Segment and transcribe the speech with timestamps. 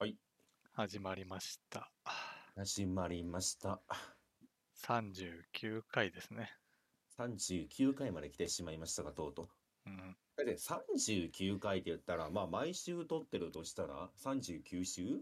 [0.00, 0.14] はい。
[0.74, 1.90] 始まりました。
[2.54, 3.80] 始まりました。
[4.86, 6.52] 39回ですね。
[7.18, 9.48] 39回まで来てしまいましたが、とうとう。
[9.86, 10.16] うん。
[10.36, 15.18] だって39回って言ったら、まあ毎週撮ってるとしたら39週？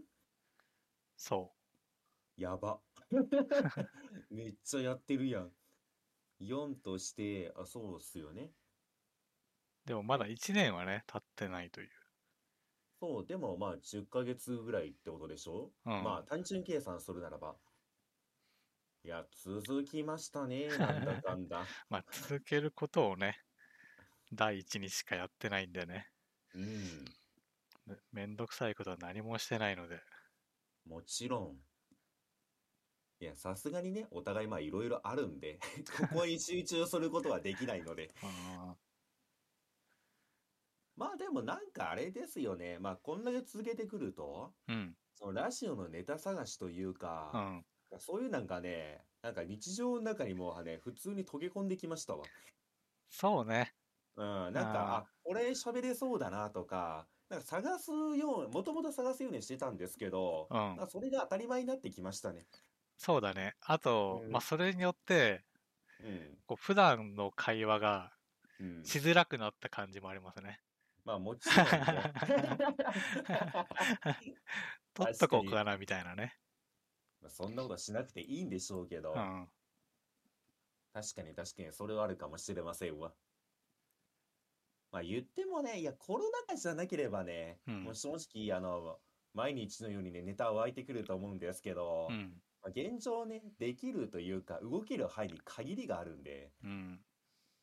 [1.15, 1.51] そ
[2.37, 2.79] やば。
[4.29, 5.51] めっちゃやってるやん。
[6.39, 8.51] 4として、あ、そうっすよね。
[9.85, 9.87] う。
[9.87, 11.89] でもまだ1年はね、経ってないという。
[12.99, 15.71] そう、でもまあ10ヶ月ぐらいってことでしょ？
[15.85, 16.03] うん。
[16.03, 17.55] まあ単純計算するならば。
[19.03, 20.67] いや、続きましたね。
[20.67, 21.65] なんだかんだ。
[21.89, 23.37] まあ、続けることをね、
[24.33, 26.09] 第一にしかやってないんでね。
[26.53, 27.05] うん。
[27.85, 30.01] めめんどくさいことは何もしてないので。
[30.85, 31.57] もちろん。
[33.19, 35.59] いや、さすがにね、お互いまあいろいろあるんで、
[35.97, 38.13] ここに集中することはできないので。
[38.21, 38.75] あ
[40.97, 42.77] まあでもなんかあれですよね。
[42.79, 44.97] まあこんだけ続けてくると、ーうん。
[45.15, 46.93] そのラジオのネタ探しという
[47.31, 47.65] うか、ん。
[47.99, 52.31] そういうなんかね、なんか日常の中にもうね、普通に溶け込んできましたわ。
[53.09, 53.75] そうね。
[54.15, 60.85] うん、なんか、ああ、これ喋れそうだなとか、なんか探すよう、もともと探すようにしてたんですけど、うんなん。
[60.85, 62.47] かそれが当たり前になってきましたね。
[62.97, 63.55] そうだね。
[63.61, 65.45] あと、うんまあ、それによって、
[65.99, 66.37] うん。
[66.47, 68.17] こう普段の会話が
[68.59, 68.83] うん。
[68.83, 70.61] しづらくなった感じもありますね。
[71.07, 71.71] まあもちろんね。
[74.93, 76.37] 取っとこうかな、みたいなね。
[77.21, 79.49] まあそんなことはしなくていいんでしょうけど、うん。
[80.91, 83.15] 確かに確かにそれはあるかもしれませんわ。
[84.91, 88.99] まあ言ってもね、いやコロナ禍じゃなければね、うんもう正直あの、
[89.33, 92.43] 毎日のようにね、ネタは湧いてくると思うんですけど、うん。
[92.61, 97.05] まあ、現状ね、できるというか動ける範囲に限りがあるんで、うん。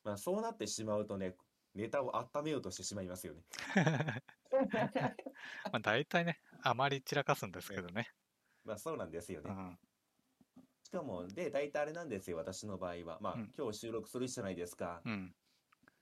[0.03, 1.35] まあそうなってしまうとね、
[1.75, 3.43] ネタを温めようとしてしまいますよね。
[5.71, 8.09] まあ大体ね、あまり散らかすんですけどね。
[8.63, 9.51] まあそうなんですよね。
[9.51, 9.79] うん。
[10.83, 13.19] しかも、で、大体あれなんですよ、私の場合は。
[13.19, 15.01] まあ、うん今日収録するじゃないですか。
[15.03, 15.35] うん。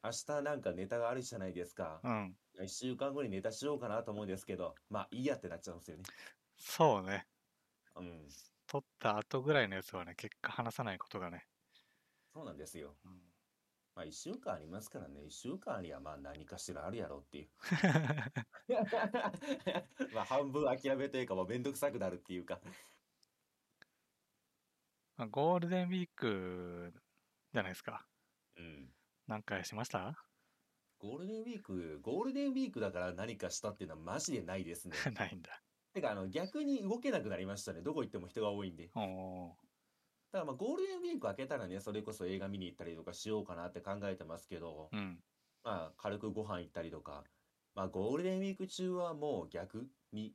[0.04, 2.00] 明日なんかネタがあるじゃないですか。
[2.04, 2.38] うん。
[2.64, 6.04] 一週間後にネタしようかなと思うんですけど、まあいいやってなっちゃうんですよね。
[6.58, 7.26] そうね。
[7.96, 8.30] うん。
[8.68, 11.48] 撮った後ぐらいのやつはね、結果話さないことがね。
[12.34, 12.96] そうなんですよ。
[13.06, 13.33] うん
[13.96, 17.50] まあ一週間ありますからね、一週間にはまあ何かしらあるやろうっていう。
[20.14, 22.60] まあ半分諦めというか、もうめんどくさくなるっていうか。
[25.18, 26.94] まあゴールデンウィーク
[27.54, 28.06] じゃないですか。
[28.58, 28.90] うん。
[29.28, 30.26] 何回しました？
[31.00, 34.96] ゴールデンウィーク、ゴールデンウィークだから何かしたっていうのはマジでないですね。
[35.14, 35.62] ないんだ。
[35.94, 37.82] てか、あの、逆に動けなくなりましたね。
[37.84, 38.90] どこ行っても人が多いんで。
[38.96, 39.58] おお
[40.34, 44.98] だからまあゴールデンウィーク明けたらね、それこそ映画見に行ったりとかしようかなって考えてますけど、ー。
[44.98, 45.20] うん。
[45.64, 47.24] まあ軽くご飯行ったりとか、
[47.76, 50.34] まあゴールデンウィーク中はもう逆に、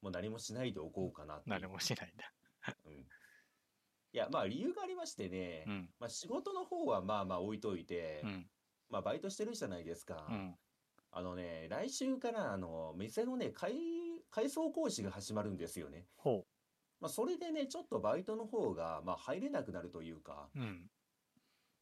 [0.00, 1.50] もう何もしないでおこうかなって。
[1.50, 2.32] 何もしないんだ。
[2.86, 2.92] うん。
[2.92, 3.06] い
[4.12, 5.88] や、まあ理由がありましてね、うん。
[6.00, 8.46] まあ仕事の方はまあまあ置いといてう、ん。
[8.88, 10.26] まあバイトしてるじゃないですか。
[10.30, 10.54] うん。
[11.10, 13.74] あのね、来週からあの、店のね、改、
[14.30, 16.06] 改装工事が始まるんですよね。
[16.16, 16.46] ほ
[17.06, 20.58] まあそれでね、ちょっとバイトの方が、まあ入れなくなるというか、う。
[20.58, 20.90] うん。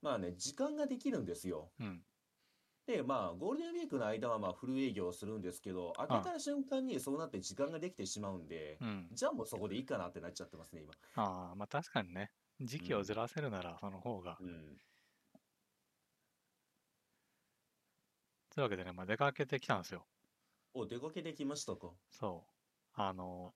[0.02, 1.70] まあね、時間ができるんですよ。
[1.80, 2.02] うん。
[2.86, 9.08] で、まあ、ゴールデンウィークの間はまあフル営業するんですけど、開けた瞬間にそうなって時間ができてしまうんで、うん。
[9.12, 10.92] じゃあもうそこでいいかなってなっちゃってますね、今。
[11.14, 12.30] ああ、まあ確かにね。
[12.60, 14.36] 時期をずらせるならその方が。
[14.38, 14.76] うん。
[18.54, 20.04] というわけでね、まあ出かけてきたんですよ。
[20.74, 21.88] お、出かけてきましたか。
[22.10, 22.54] そう。
[22.96, 23.54] あの、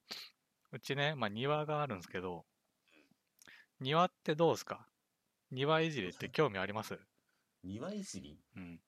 [0.73, 2.47] うちね、まあ庭があるんですけど、
[3.81, 4.89] 庭ってどうですか？
[5.51, 7.01] 庭いじりって興味あります？
[7.63, 8.43] 庭いじり？
[8.57, 8.81] うん。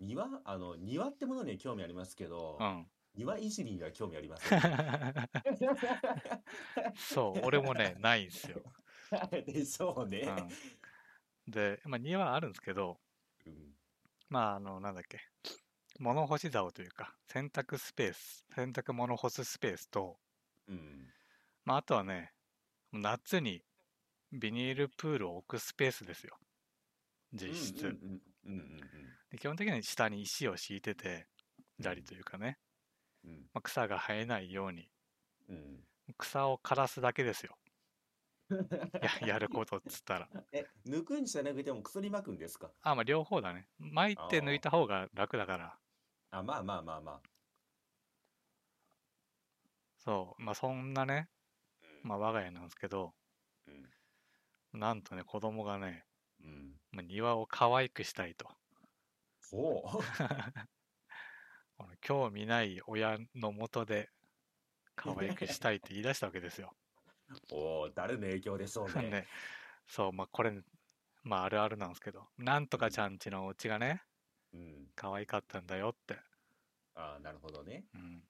[0.00, 0.42] 庭？
[0.44, 2.90] あの、庭ってものには興味ありますけどう、ん。
[3.14, 4.60] 庭いじりには興味あります。
[6.96, 8.64] そう、俺もね、ないんですよ。
[9.46, 10.24] でしょうね。
[10.26, 10.58] うん。
[11.48, 13.00] で、まあ庭あるんですけど、
[13.46, 13.74] うん。
[14.28, 15.20] まああの、なんだっけ、
[16.00, 20.20] 物干し竿というか、洗濯スペース、洗濯物干すスペースと、
[20.68, 21.14] うん。
[21.64, 22.32] まああとはね、
[22.92, 23.64] 夏に
[24.32, 26.38] ビニールプールを置くスペースですよ。
[27.32, 27.98] 実質。
[29.38, 31.28] 基本的には下に石を敷いてて、
[31.80, 32.58] 砂利というかね、
[33.52, 34.90] まあ、草が生えないように、
[35.48, 35.84] うん
[36.18, 37.56] 草を枯らすだけですよ。
[39.22, 40.28] ややることっつったら。
[40.52, 42.70] え、抜くんじゃなくても薬撒くんですか？
[42.82, 43.68] あ、まあ両方だね。
[43.78, 45.78] 巻いて抜いた方が楽だから。
[46.30, 47.22] あ、まあまあまあまあ。
[49.98, 50.42] そう。
[50.42, 51.33] まあそんなね、うん
[52.04, 53.12] まあ我が家なんですけど、
[53.66, 53.90] うん
[54.72, 56.04] なんとね、子供がね、
[56.40, 56.74] うん。
[56.90, 58.48] まあ、庭を可愛くしたいと。
[59.50, 59.88] ほう。
[61.78, 64.10] この興味ない親のもとで、
[64.96, 66.74] 可愛くしたいって言い出したわけですよ。
[67.52, 69.10] おお、誰の影響でしょうね。
[69.22, 69.28] ね、
[69.86, 70.60] そう、まあこれ、
[71.22, 74.02] まああるあるなんですけど、なんとかちゃんちのお家がね、
[74.52, 74.92] うん。
[74.96, 76.18] 可愛かったんだよって。
[76.94, 77.84] ああ、なるほどね。
[77.94, 78.28] うん。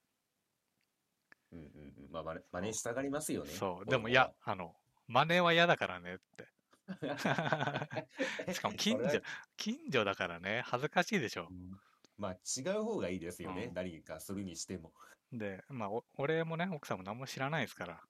[1.55, 1.63] うんう
[2.03, 2.13] んうん。
[2.13, 3.51] まあ、真似真似したがりますよね。
[3.53, 4.75] そう、でもいやは、あの、
[5.07, 6.49] 真似は嫌だからねって。
[8.53, 9.23] しかも近所
[9.57, 11.55] 近所だからね、恥ずかしいでしょう。
[11.55, 11.81] ん
[12.19, 13.65] まあ、違う方がいいですよね。
[13.65, 14.93] うん何かするにしても。
[15.33, 18.01] で、まあ、お俺もね、奥さんも何も知らないですから、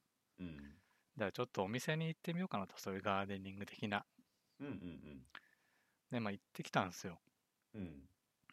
[0.40, 0.56] うん。
[0.56, 0.74] だか
[1.16, 4.04] らちょっとお店に行ってみようかなと、そういうガーデニング的な。
[4.60, 5.26] うんうん
[6.10, 7.18] で、まあ行ってきたんですよ。
[7.74, 7.82] うん。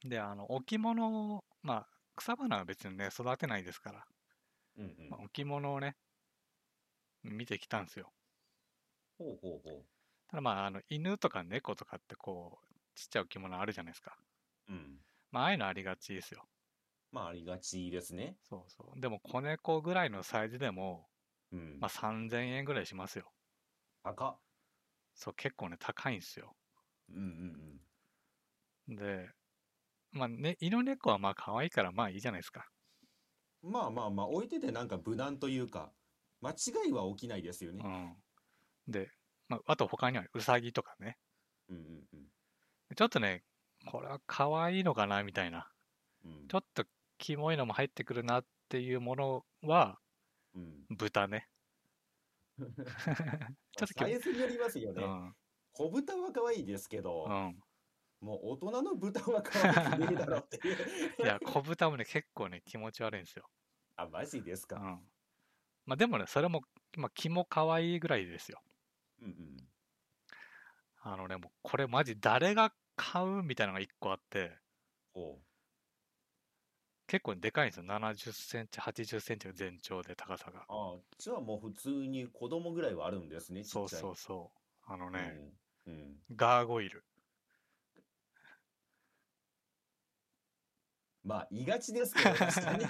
[0.03, 0.09] うん。
[0.09, 4.05] で、あの、置物を、まあ、草花は別にね、育てないですから、
[4.77, 5.95] うんうんまあ、置物をね、
[7.23, 8.13] 見てきたんですよ。
[9.18, 9.85] ほうほうほ
[10.29, 14.18] ただまあ、あの、犬とか猫とかってこう、ちっちゃい置物あるじゃないですか。
[14.68, 14.73] う。
[14.73, 15.01] うん。
[15.31, 16.47] まあ、ああいうのありがちですよ。
[17.12, 18.38] まあ、ありがちですね。
[18.44, 19.00] そうそう。
[19.00, 21.09] でも、子猫ぐらいのサイズでも、
[21.51, 21.77] うん。
[21.79, 23.33] まあ、3000円ぐらいしますよ。
[24.03, 24.41] 高っ。
[25.13, 26.57] そう、結構ね、高いんですよ。
[27.09, 27.81] うんうん
[28.88, 29.31] で、
[30.12, 32.69] まあね、犬猫はまあ可愛いからまあいいじゃないですか。
[33.63, 33.71] うん。
[33.71, 35.91] まあまあまあ、置いててなんか無難というか、
[36.41, 37.87] 間違いは起きないですよねう。
[37.87, 38.91] ん。
[38.91, 39.11] で、
[39.47, 41.17] まあ、あと他にはウサギとかね。
[41.69, 42.95] うんうんうん。
[42.95, 43.43] ちょっとね、
[43.85, 45.69] これは可愛いのかなみたいな。
[46.23, 46.85] うんちょっと
[47.17, 49.99] キモいのも入ってくるなっていうものは
[50.55, 50.85] うん。
[50.89, 51.47] 豚ね。
[53.77, 55.03] ちょっとサイズによりますよね。
[55.03, 55.35] うん。
[55.73, 57.59] 小豚は可愛いですけど、うん。
[58.21, 60.77] もう大人の豚は可愛くねえだろっていう。
[61.23, 63.50] いや、小豚もね、結構ね、気持ち悪いんですよ。
[63.95, 64.77] あ、マジですか？
[64.77, 64.83] うん。
[65.85, 66.62] まあでもね、それも、
[66.97, 68.62] まあ、気も可愛いぐらいですよ。
[69.21, 69.57] うんうん。
[71.03, 74.59] あのね、もうこれマジ誰が買うみたいなのが一個あって、
[77.07, 77.83] 結構でかいんですよ。
[77.83, 80.65] 70センチ、80センチの全長で高さが。
[80.69, 84.01] ああ、じゃあもう普通に子供ぐらいはあるんですね、ちそうっちゃい。
[84.01, 84.91] そうそう。
[84.94, 85.35] あのね、
[85.85, 85.94] うん。
[85.94, 86.18] うん。
[86.35, 87.03] ガーゴイル。
[91.23, 92.85] まあ、言いがちですけど、 確かに。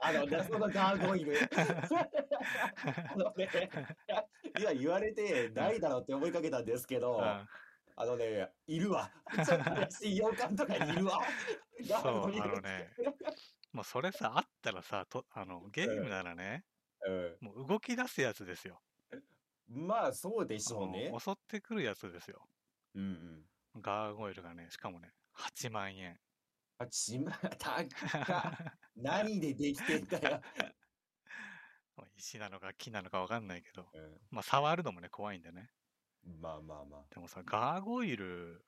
[0.00, 1.34] あの、謎のガーゴイル。
[3.12, 3.70] あのね、
[4.58, 7.48] 今言われてないだろうって思いかけたんですけど、うん
[8.00, 9.10] あのね、いるわ。
[9.44, 11.20] ちょっと洋館とかにいるわ。
[11.80, 12.92] ガそう、ーゴイルあのね、
[13.72, 16.64] もうそれさ、あったらさ、とあのゲームならね、
[17.40, 18.80] もう動き出すやつですよ。
[19.68, 19.86] うん。
[19.88, 21.12] まあ、そうでしょうね。
[21.18, 22.46] 襲ってくるやつですよ。
[22.94, 23.02] うん
[23.74, 23.82] うん。
[23.82, 26.20] ガーゴイルがね、しかもね、8万円。
[26.78, 27.88] あ、ちま、たっ
[28.22, 28.56] か。
[28.96, 30.40] 何でできてんだよ。
[31.96, 35.70] まあ石なのか木なのかわかんないけど、うまあ触るのもね、怖いんでね。
[36.26, 38.66] ん、まあまあまでもさ、ガーゴイル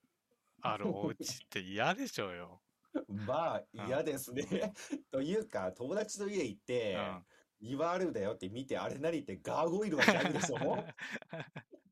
[0.60, 2.62] あるお家って嫌でしょうよ。
[2.94, 3.02] あ。
[3.08, 4.72] まあ、嫌ですね。
[5.10, 6.60] というか、友達の家行っ
[6.92, 7.26] うて、ん。
[7.60, 10.92] 庭あるんだよって見て、あれ何ってガーゴイルはギャグでしょ？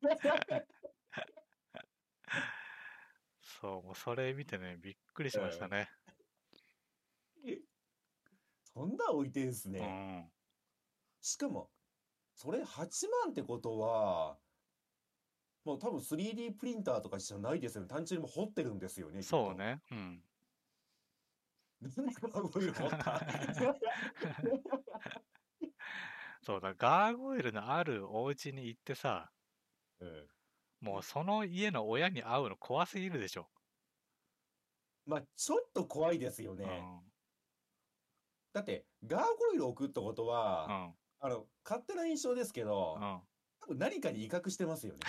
[3.41, 5.89] そう、もうそれ見てね、びっくりしましたね。
[8.79, 9.81] そんなん置いてんすうね。
[9.81, 10.31] ん。
[11.21, 11.69] しかも、
[12.33, 14.39] それ8万ってことは、
[15.65, 17.89] もう多分 3D プリンターとかじゃないですよね。
[17.89, 19.21] 単純にもう彫ってるんですよね。
[19.21, 19.49] きっと。
[19.49, 19.83] そうね。
[19.91, 20.23] うん。
[21.81, 23.27] なんでガーゴイル彫った
[26.43, 29.33] そうだ、ガーゴイルのあるお家に行ってさ、
[30.01, 30.29] うん
[30.81, 33.49] もうその家の親に会うの怖すぎるでしょ。
[35.07, 36.65] まあ、ちょっと怖いですよね。
[36.65, 37.08] うん。
[38.59, 40.99] だって、ガーゴイル置くってことうは、ん。
[41.21, 43.21] あの、勝手な印象ですけど、うん。
[43.61, 45.01] 多分何かに威嚇してますよね。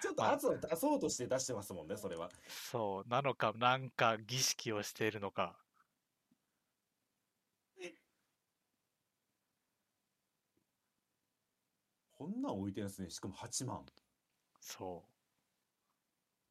[0.00, 2.28] ちょっと圧を出そうとして出してますもんね、それは。
[2.48, 5.64] そう、なのか、なんか儀式をしているのか。
[12.12, 13.10] こんなん置いてるんですね。
[13.10, 13.84] しかも8万。
[14.60, 15.08] そ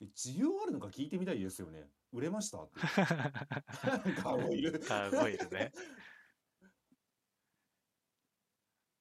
[0.02, 1.90] え需要あるのか聞いてみたいですよね。
[2.14, 2.64] 売れました？
[2.64, 2.80] って。
[2.82, 2.84] う。
[4.24, 4.72] ガーゴイル。
[4.80, 5.72] ガーゴイルね。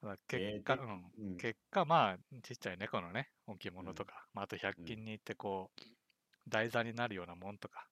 [0.03, 1.13] まあ結果、えーうん。
[1.17, 5.81] うん結果、まあ、ちっちゃい猫のね、置物とか、まあ、あと100均に行って、こう、
[6.49, 7.89] 台座になるようなもんとか、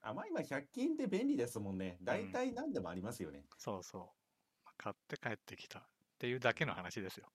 [0.00, 1.98] あ、まあ今100均って便利ですもんね。
[2.02, 3.46] 大体何でもありますよね。
[3.58, 4.02] そうそう。
[4.64, 7.32] まあ買って帰ってきたっていうだけの話ですよ。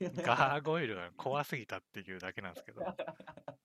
[0.00, 2.82] ガーゴイルが怖すぎたっていうだけなんですけど。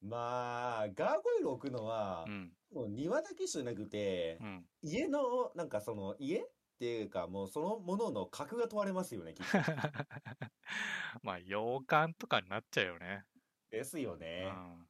[0.00, 2.56] まあ、ガーゴイル置くのはう、ん。
[2.70, 4.68] もう庭だけじゃなくてう、ん。
[4.82, 9.66] 家の、なんかその、家っていうか、もうそのものの格が問われますよね、きっと。
[11.22, 13.24] まあ、洋館とかになっちゃうよね。
[13.70, 14.48] ですようね。
[14.48, 14.88] ん。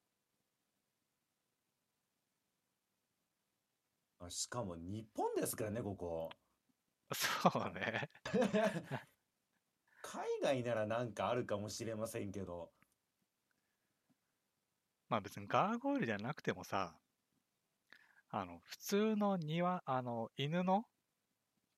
[4.18, 6.38] ああしかも日本ですからね、ここ。
[7.14, 8.10] そうね。
[10.00, 12.72] 海外ならなんかあるかもしれませんけど。
[15.08, 17.00] まあ別にガーゴイルじゃなくてもさ、
[18.28, 20.84] あの、普通の庭、あの、犬の、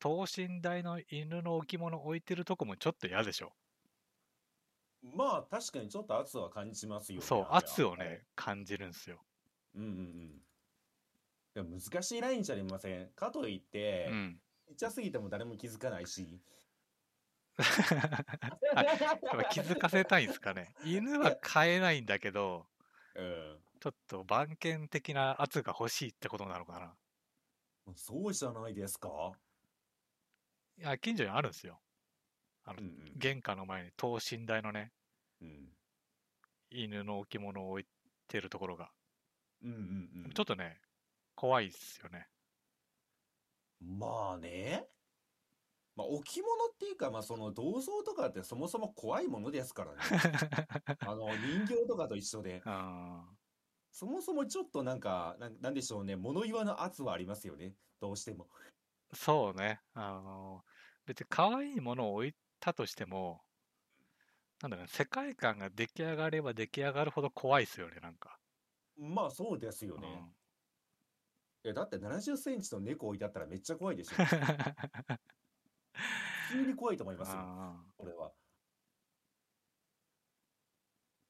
[0.00, 3.54] 等身大の犬の置物置いてるとこもちょっと嫌でしょ。
[5.02, 7.26] まあ確かにちょっと圧は感じますよね。
[7.26, 9.22] そう、圧をね、感じるんですよ。
[9.74, 10.44] うんうんうん。
[11.56, 13.10] いや難しいラインじゃありません。
[13.14, 14.40] かといってう、ん。
[14.68, 16.40] ちっちゃすぎても誰も気づかないし。
[19.50, 20.74] 気づかせたいんですかね。
[20.84, 22.66] 犬は飼えないんだけど、
[23.18, 23.64] うん。
[23.80, 26.96] ちょっと番犬的な圧が欲しいってことなのかな。
[27.96, 29.36] そうじゃないですか？
[30.78, 31.82] いや、近所にあるんですよ。
[32.64, 33.18] あの、うんうん。
[33.18, 34.92] 玄関の前に等身大のね、
[35.40, 35.74] うん
[36.70, 37.86] 犬の置物を置い
[38.26, 38.90] てるところが。
[39.62, 39.76] うんうん
[40.26, 40.30] うん。
[40.32, 40.80] ちょっとね、
[41.34, 42.28] 怖いっすよね。
[43.80, 44.88] まあね。
[45.98, 49.98] まあ置物っていうか、まあその銅像とかってそもそも怖いものですからね。
[51.00, 52.62] あの人形とかと一緒で。
[52.64, 53.28] あ
[53.90, 56.14] そもそもちょっとなんか、なんなんでしょうね。
[56.14, 57.74] 物言わぬ圧はありますよね。
[57.98, 58.46] どうしても。
[59.12, 59.80] ーそうね。
[59.92, 60.62] あの、
[61.04, 63.42] 別に可愛いものを置いたとしても、
[64.62, 68.38] なんだろうね、世界観が出来上がれば出来上がるほど怖いっすよね、なんか。
[68.96, 70.32] まあそうですようんね。
[71.64, 74.14] いやだって70センチの猫置いてあったらめっちゃ怖いでしょ。
[76.48, 77.36] 普通に怖いと思いますよ。
[77.38, 78.32] あこれは。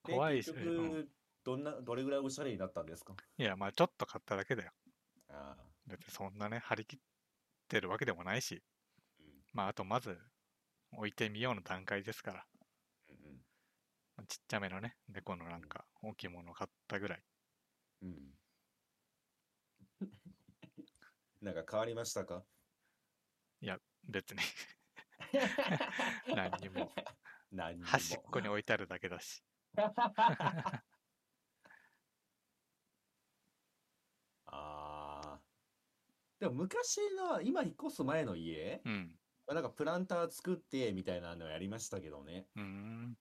[0.03, 0.59] 怖いっすね。
[0.59, 1.09] 結うん局、
[1.45, 3.15] どんな、どれぐらいおしゃれになったんですか？
[3.37, 4.73] いや、まあちょっと買っただけだよ。
[5.29, 5.65] ああ。
[5.87, 6.99] 別にそんなね、張り切っ
[7.69, 8.63] てるわけでもないし、
[9.21, 10.19] うんまああとまず
[10.93, 12.47] 置いてみようの段階ですから、
[13.09, 17.23] うんちっちゃめのね、猫のなんか置物を買ったぐらい。
[18.03, 18.09] うん。
[20.01, 20.13] うん。
[21.41, 22.45] なんか変わりましたか？
[24.09, 24.41] 別に
[26.35, 26.91] 何にも。
[27.53, 27.87] 何にも。
[27.87, 29.43] 端っこに置いてあるだけだし。
[29.77, 30.83] あ
[34.47, 35.41] あ。
[36.41, 39.19] でも昔の、今引っ越す前の家、うん。
[39.47, 42.49] まあなんかプランター作ってみたいなのやりましたけどね。
[42.57, 43.19] うーん。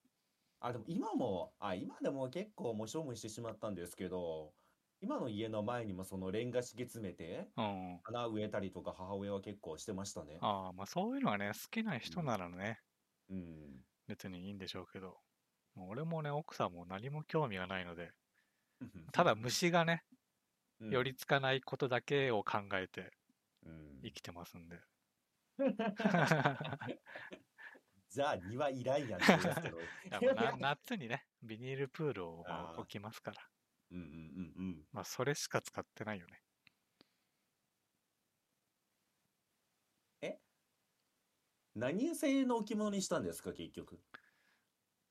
[0.60, 4.54] あ、でも今も、あ、今でも結構もう処分してしまったんですけど、
[5.02, 8.00] 今の家の前にもそのレンガ敷き詰めて、うん。
[8.04, 10.38] 花植えたりとか母親は結構してましたね。
[10.42, 12.80] ああ、まあそういうのがね、好きな人ならね、
[13.30, 13.86] うん。
[14.08, 15.20] 別にいいんでしょうけど、
[15.76, 18.12] もう俺もね、奥さんも何も興味がないので、
[19.12, 20.04] ただ虫がね、
[20.80, 23.12] うん寄りつかないことだけを考えて
[23.66, 24.80] うん生きてますんで。
[28.10, 29.78] じゃあ庭いらんやんって言いますけど。
[30.06, 33.42] いやもうな夏にね、ビニールプールをまああー置きますから、
[33.92, 34.88] うんうんうんうん。
[34.92, 36.44] まあそれしか使ってないよね。
[41.76, 44.02] 何製の置物にしたんですか、結局？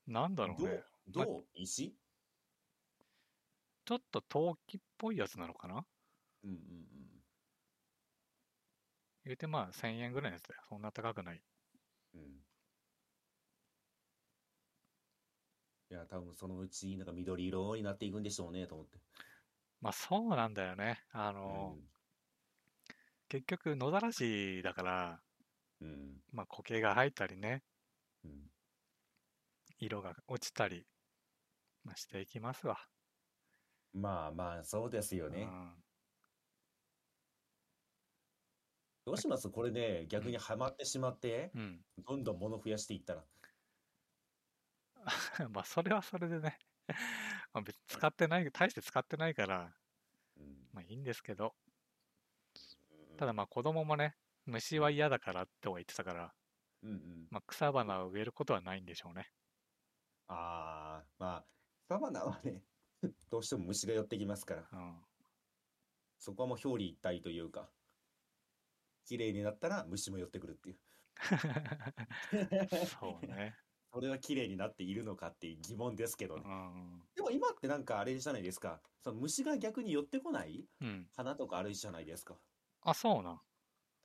[0.07, 0.85] なんだろうね。
[1.09, 1.49] どう？
[1.55, 1.97] 石？
[3.87, 5.87] ちょっと陶器っぽいやつなのかな？
[6.45, 6.57] うんうん
[9.27, 10.63] 言うてまあ1000円ぐらいのやつだよ。
[10.71, 11.45] そんな高くない。
[12.15, 12.21] うん。
[12.23, 12.43] うん。
[15.86, 18.99] いや、多分そのうち、なんか緑色になっていくんでしょうね、と思って。
[19.81, 20.99] まあそうなんだよね。
[21.13, 21.79] あの、
[23.29, 25.23] 結局野ざらしだから、
[25.81, 25.89] うん。
[25.89, 26.23] うん。
[26.33, 27.65] まあ苔が生えたりね、
[28.25, 28.51] うん。
[29.79, 30.87] 色が落ちたり、
[31.85, 32.79] まあ、していきますわ。
[33.93, 35.43] まあまあ、そうですよね。
[35.43, 35.73] うん
[39.07, 39.49] どうします？
[39.51, 41.85] これね、逆にはまってしまって、うん。
[41.99, 43.25] どんどん物増やしていったら。
[45.51, 46.59] まあそれはそれでね、
[47.53, 49.75] まあ別に使ってない、大して使ってないから、
[50.37, 50.69] うん。
[50.73, 51.55] まあいいんですけど、
[53.17, 56.35] ただまあ子供もね、虫は嫌だからっては言ってたから、
[56.83, 57.29] うんうん。
[57.31, 59.31] まあ草花を植えることはないんでしょうね。
[60.29, 61.47] ああ、まあ、
[61.89, 62.65] サバナはね、
[63.31, 65.05] どうしても虫が寄ってきますから、うん。
[66.19, 67.71] そこはもう表裏一体というか、
[69.05, 70.79] 綺麗になったら虫も寄ってくるっていう。
[72.87, 73.57] そうね。
[73.97, 76.45] それは綺麗になっているのかっていう疑問ですけどうね。
[76.49, 77.09] ん。
[77.17, 78.83] でも今ってなんかあれじゃないですか。
[79.03, 81.11] その虫が逆に寄ってこないうん。
[81.17, 82.41] 花とかあるじゃないですか。
[82.81, 83.43] あ、そうなん。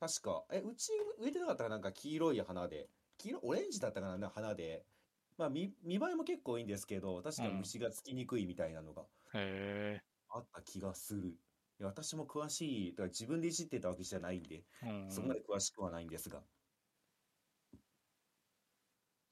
[0.00, 4.86] 確か、え、うち植えてなかったらなんか黄色い花で、黄色、オレンジだったかな、花で。
[5.38, 11.30] まあ見、見栄えも結構いいんですけど、確かうん虫がつきにくいみたいなのがへあった気がする。
[11.78, 14.86] いや、私も詳しい、だから自分でいじってたわけじゃないんで、え。
[14.86, 14.92] うん。
[15.08, 16.44] そこまで詳しくはないんですが。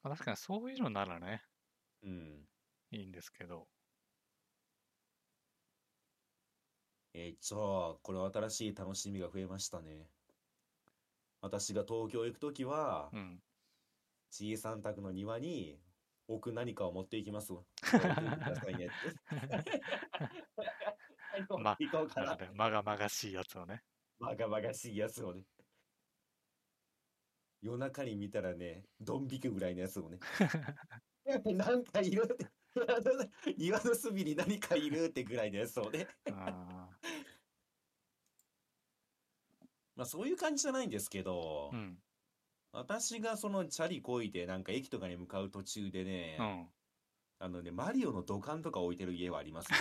[0.03, 1.43] まあ確かにそういうのならね、
[2.03, 2.47] うん。
[2.91, 3.67] いいんですけど。
[7.13, 10.07] えー、じゃあ、これは新しい楽しみが増えましたね。
[11.41, 13.39] 私が東京行くときは、うん。
[14.29, 15.77] 小さん宅の庭に
[16.27, 17.63] 置く何かを持っていきますわ。
[17.83, 19.81] 置いてくださいねって。
[21.59, 23.83] ま 行こうかなまがまがしいやつをね。
[24.19, 25.45] バカバカしいやつをね。
[27.61, 30.19] 夜中に見たらね、ドン引くぐらいのやつをね。
[31.53, 32.47] なんかいるって。
[33.57, 36.07] 岩の隅に何かいるってぐらいのやつをね。
[36.31, 36.89] あ
[39.95, 42.01] まあそういう感じじゃないんですけどー、うん。
[42.71, 46.69] 私がそのチャリこいでなんか駅とかに向かう途中でね、うん。
[47.39, 49.77] あのね、マリオの土管とか置いてる家はありますね。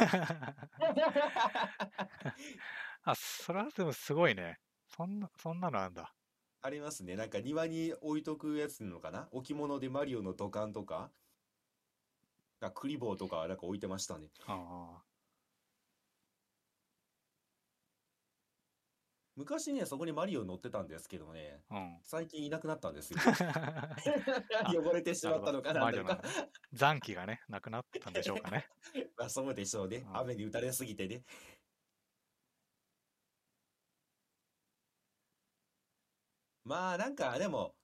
[3.05, 4.59] あ、それはでもすごいね。
[4.89, 6.13] そんな、そんなのあんだ。
[6.63, 7.17] ありますね。
[7.17, 9.29] なんか庭に置いとくやつなのかな？
[9.33, 11.13] 置物でマリオの土管とか、
[12.61, 14.31] あクリボーとかなんか置いてましたね。
[14.47, 15.05] あ
[19.37, 21.77] 昔ね、そこにマリオ乗ってたんですけどね、あ。
[21.77, 22.01] うん。
[22.05, 23.21] 最近いなくなったんですよ。
[23.23, 23.95] あ
[24.67, 25.91] 汚れてしまったのかな？
[25.91, 26.21] とか。
[26.73, 28.67] 残機がね、なくなったんでしょうかね。
[29.17, 30.11] まあそうでしょうねう。
[30.11, 31.25] ん雨に打たれすぎてね。
[36.71, 37.75] まあなんかでも、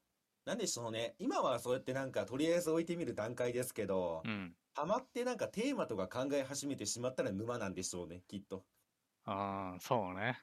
[0.45, 1.17] なんでしょうね。
[1.19, 4.57] 今はそうやってなんかとりあえず置いてみる段階ですけど、うん。
[4.75, 8.65] ハマってなんかテーマとか考え始めてしまったら沼なんでしょうね、きっと。
[9.25, 10.39] ああ、そうね。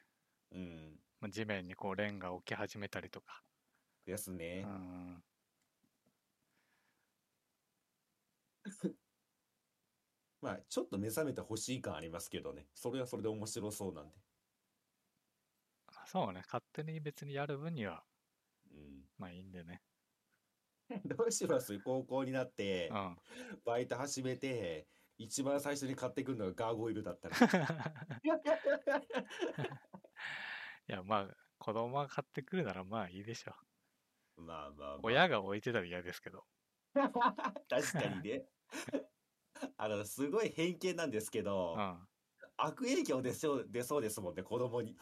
[0.51, 0.99] うん。
[1.21, 3.43] まあ地面にこうレンガ置き始めたりとか。
[4.05, 4.63] うですね。
[4.63, 5.23] ん。
[10.41, 12.67] まあちょっと目覚めてほしい感ありますけどね。
[12.75, 14.15] それはそれで面白そうなんで。
[16.05, 16.41] そうね。
[16.45, 18.12] 勝手に別にやる分には、うん。
[19.23, 19.81] まあいいんでね。
[21.05, 21.79] どうします？
[21.79, 23.17] 高校になってう、ん。
[23.65, 27.35] バイト始めて、一番最初に買ってくるのがガーゴイルだったら。
[30.89, 33.53] いや、まあ、子供が買ってくるならまあいいでしょ
[34.37, 34.41] う。
[34.41, 34.99] まあまあまあ。
[35.03, 36.43] 親が置いてたら嫌ですけど。
[37.69, 38.45] 確かにね。
[39.77, 42.07] あの、すごい偏見なんですけどうん。、あ
[42.57, 44.97] 悪影響出そう、出そうですもんね、子供に。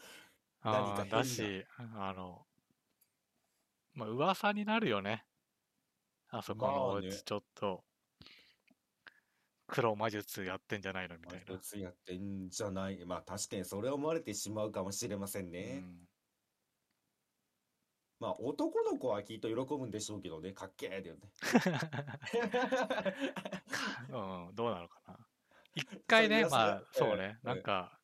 [0.62, 2.46] 何かだし、あの、
[3.94, 5.24] まあ噂になるよね。
[6.28, 7.84] あそこのおちょっと、
[9.66, 11.58] 黒魔術やってんじゃないのみたいな一。
[11.58, 13.04] つやってんじゃない。
[13.04, 15.82] まあ確かにそれ思われてしまうかもしれませんね。
[15.84, 16.08] うん
[18.22, 21.32] まあ男の子はきっと喜ぶんでしょうけどね、かっけーだよね。
[24.08, 24.12] う
[24.52, 25.18] ん、どうなのかな。
[25.74, 27.98] 一回ね、まあ、そうね、うんなんか、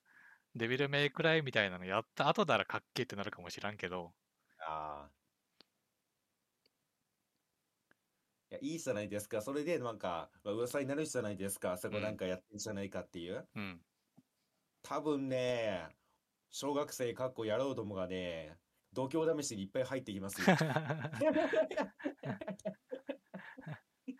[0.56, 4.12] デビルメイクライみたいなのやった後ならかっけえってなるかもしらんけど、
[4.58, 5.10] ああ。
[8.50, 9.42] いや、いいじゃないですか。
[9.42, 11.76] それでなんか、まあ、噂になるじゃないですか。
[11.76, 13.46] そこなんかやってんじゃないかっていう。
[13.54, 13.80] うん。
[14.82, 15.88] 多分ね、
[16.50, 18.56] 小学生かっこ野郎どもがね、
[18.94, 20.56] 度胸試しにいっぱい入ってきますよ。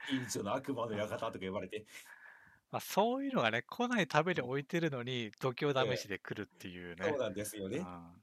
[0.09, 1.87] 近所の悪魔の館とか呼ばれて。
[2.71, 7.09] まあ、そういうのがね、来ないために置いてるのに、度胸試しで来るっていうね。
[7.09, 7.79] そうなんですよね。
[7.79, 8.23] うん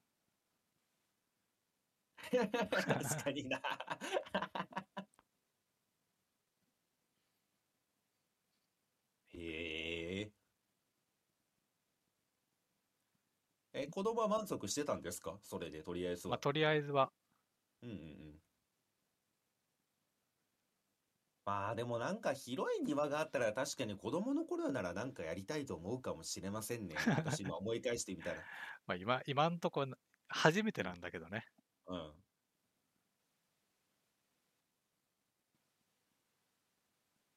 [2.31, 3.61] 確かにな。
[9.47, 10.33] へえ。
[13.73, 15.39] え、子供は満足してたんですか？
[15.43, 16.39] それで、とりあえずまあ、は。
[16.39, 17.13] とりあえずは、
[17.81, 17.99] うんうんう
[18.33, 18.41] ん。
[21.45, 27.07] まあでもなんか広い庭があったら確かに子供の頃ならなんかやりたいと思うかもしれませんね。
[27.15, 28.45] 私今思い返してみたら。
[28.85, 29.85] まあ、今、今んとこ、
[30.27, 31.45] 初めてなんだけどね。
[31.87, 32.24] うん。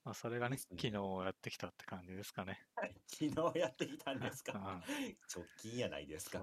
[0.08, 2.66] まあ、それがね、昨日やってきたって感じですかね。
[3.08, 4.54] 昨日やってきたんですか？
[4.54, 6.42] うん直近やないですか。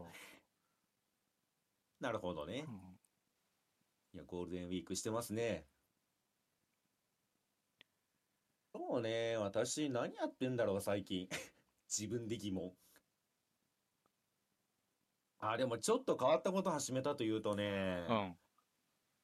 [1.99, 2.71] なるほどねう。
[2.71, 2.75] ん
[4.13, 5.65] いや、ゴールデンウィークしてますね。
[8.75, 11.27] そうね、私何やってんだろう、最近。
[11.89, 12.71] 自分で疑問。
[15.39, 18.37] あ、でもちょっと変わったこと始めたというとね、うん。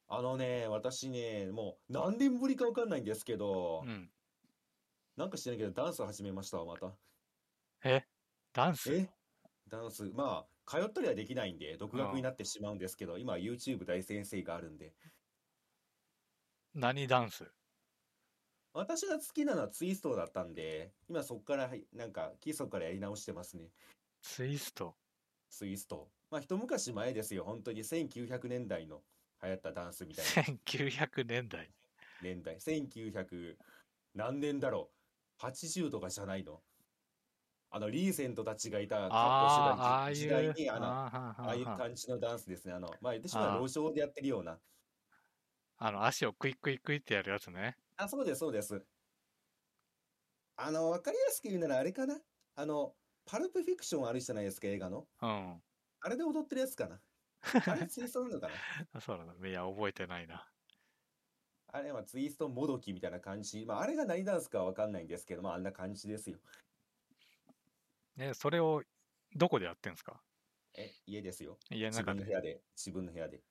[0.08, 4.12] あのね、私ね、もう何年ぶりかわかんないんですけどう、ん。
[5.22, 6.92] なんか知らんけどダンス始めましたわ、また。
[7.84, 8.04] え？
[8.54, 8.92] ダンス？
[8.92, 9.08] え？
[9.70, 14.96] ダンス、まあ、通ったりはできないんで、独学になってしまうんですけど、今は YouTube 大先生があるんで。
[16.74, 17.46] 何ダンス？
[18.74, 23.66] 私が好きなのはツイストだったんで、今そこからはいなんか基礎からやり直してますね。
[24.24, 24.96] ツイスト？
[25.52, 26.10] ツイスト。
[26.32, 27.44] まあ一昔前ですよ。
[27.44, 29.04] 本当に1900年代の
[29.44, 31.70] 流行ったダンスみたいな1900年代。
[32.24, 32.58] 年代。
[32.58, 33.58] 1900
[34.16, 35.01] 何年だろう。
[35.42, 36.64] 80とかじゃないの。
[37.70, 41.00] あの、リーゼントたちがいた、格好してた時時代に、あの、
[41.44, 42.74] あああいう感じのダンスですね。
[42.74, 44.62] あの、まあ、言ってしまえ路上でやってるような。
[45.76, 47.78] あの、足をクイックイクイってやるやつね。
[47.98, 48.86] あ、そうです、そうです。
[50.56, 52.22] あの、わかりやすく言うならあれかな？
[52.56, 55.08] あの、パルプフィクションあるじゃないですか、映画の。
[55.22, 55.64] うん。
[56.02, 57.02] あれで踊ってるやつかな？
[57.66, 58.64] あれツイストなのかな？
[59.02, 59.48] そうなんだ。
[59.48, 60.51] いや、覚えてないな。
[61.74, 63.66] あれはツイストもどきみたいな感じ。
[63.66, 66.40] まあ、あれが何ダンスかはわかんないんですけど、まあ、あんな感じですよ。
[68.16, 68.84] ね、それを
[69.36, 70.22] どこでやってんすか？
[70.74, 71.58] え、家ですよ。
[71.70, 72.20] 家の自中で。
[72.20, 73.42] 分の部屋で、自分の部屋で。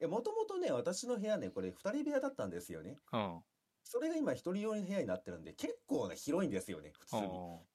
[0.00, 2.98] え、もともとね、私の部屋ね、これ二人部屋だったんですよね。
[3.12, 3.40] うん。
[3.84, 7.22] それが今一人用の部屋になってるんで、結構ね、広いんですよね、普通に。
[7.26, 7.66] お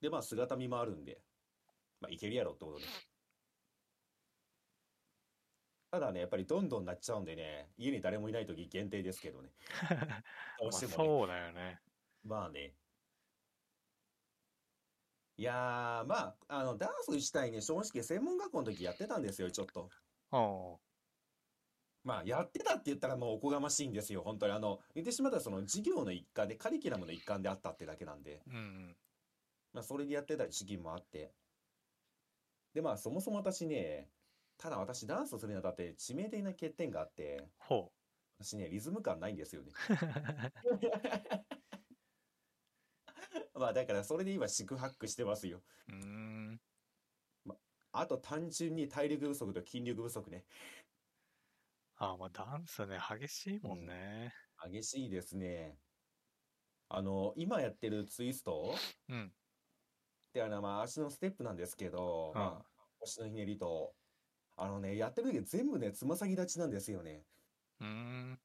[0.00, 1.20] で、まあ、姿見もあるんで、
[2.00, 2.84] まあ、いけるやろってことで。
[5.90, 9.50] ただね、やっぱりどんどんなっちゃうんでね、家に誰もいない時限定ですけどね。
[10.58, 10.96] どまあうしてもね。
[10.96, 11.80] そうだよね。
[12.24, 12.74] まあね。
[15.38, 19.88] いやー、まあ、あの、ダンス自体ね、正直専門学校の時やってたんですよ、ちょっと。
[20.32, 20.80] お
[22.02, 24.52] まあ、やってたって言ったらもうおこがましいんですよ、本当に。
[24.52, 28.96] あの、言ってしまったらその授業の一環で、カリキュラムの一環であったってだけなんで、うんうん。
[29.72, 31.32] まあ、それでやってた時期もあって。
[32.74, 34.10] で、まあ、そもそも私ね、
[34.58, 37.92] ただ私ダンスするにあたって致命的な欠点があって、ほ
[38.38, 39.72] 私ね、リズム感ないんですよね。
[43.54, 43.58] う。
[43.58, 45.62] まあ、だからそれで今、四苦八苦してますよ。
[45.88, 46.60] うーん。
[47.92, 50.44] あと単純に体力不足と筋力不足ね。
[51.96, 54.32] あ、まあダンスね、激しいもんね。
[54.70, 55.78] 激しいですね。
[56.88, 58.74] あの、今やってるツイスト？
[59.08, 59.26] うん。
[59.26, 62.66] ってあの、まあ、足のステップなんですけど、うんまあ、
[63.00, 63.94] 腰のひねりと、
[64.60, 67.24] あのね、やってる時全部ね、つま先立ちなんですよね。
[67.80, 68.40] うーん。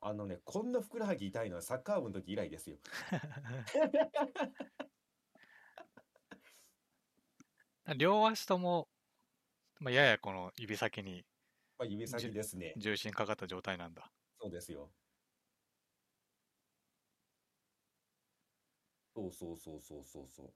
[0.00, 2.78] あのね、こんなふくらはぎ痛いのはサッカー部の時以来ですよ。
[7.98, 8.88] 両足とも、
[9.80, 11.26] まあ、ややこの指先に
[11.78, 12.72] まあ、指先ですね。
[12.78, 14.10] 重心かかった状態なんだ。
[14.40, 14.88] そうですよ。
[19.14, 20.52] そうそうそうそうそうそう。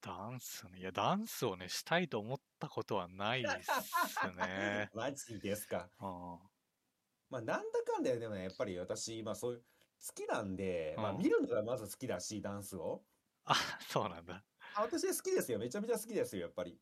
[0.00, 0.78] ダンスね。
[0.80, 4.90] いや、ダンスをね、したいと思ったことはないっすね。
[4.92, 5.90] マジですか。
[6.00, 6.50] うん。
[7.30, 9.66] まあ、なんだかんだでもね、やっぱり私、まあ、そういう、
[10.06, 13.04] 好きなんで、まあ、うん見るのがまず好きだし、ダンスを。
[13.44, 13.54] あ、
[13.88, 14.44] そうなんだ。
[14.72, 15.58] あ、私好きですよ。
[15.58, 16.80] めちゃめちゃ好きですよ、やっぱり。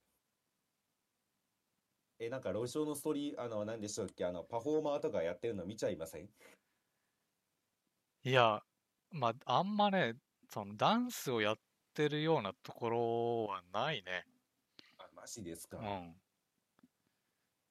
[2.18, 6.30] え、なんか、路上のストーリー、あの、何でしたっけ、あの、パフォーマーとかやってるの見ちゃいません？
[8.24, 8.60] いや、
[9.10, 10.14] まあ、あんまね、
[10.50, 11.56] そのダンスをやっ
[11.96, 14.26] てるようなところはないね。
[14.98, 15.78] あ、マジですか？
[15.78, 16.14] うん。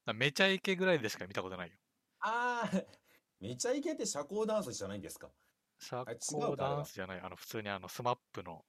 [0.06, 1.76] だめちゃイケぐらいでしか見たことないよ。
[2.20, 2.86] あー、
[3.40, 5.32] めちゃイケって社交ダンスじゃないんですか？
[5.80, 8.66] 社交ダンスじゃない、あの、普通にあの、スマップの、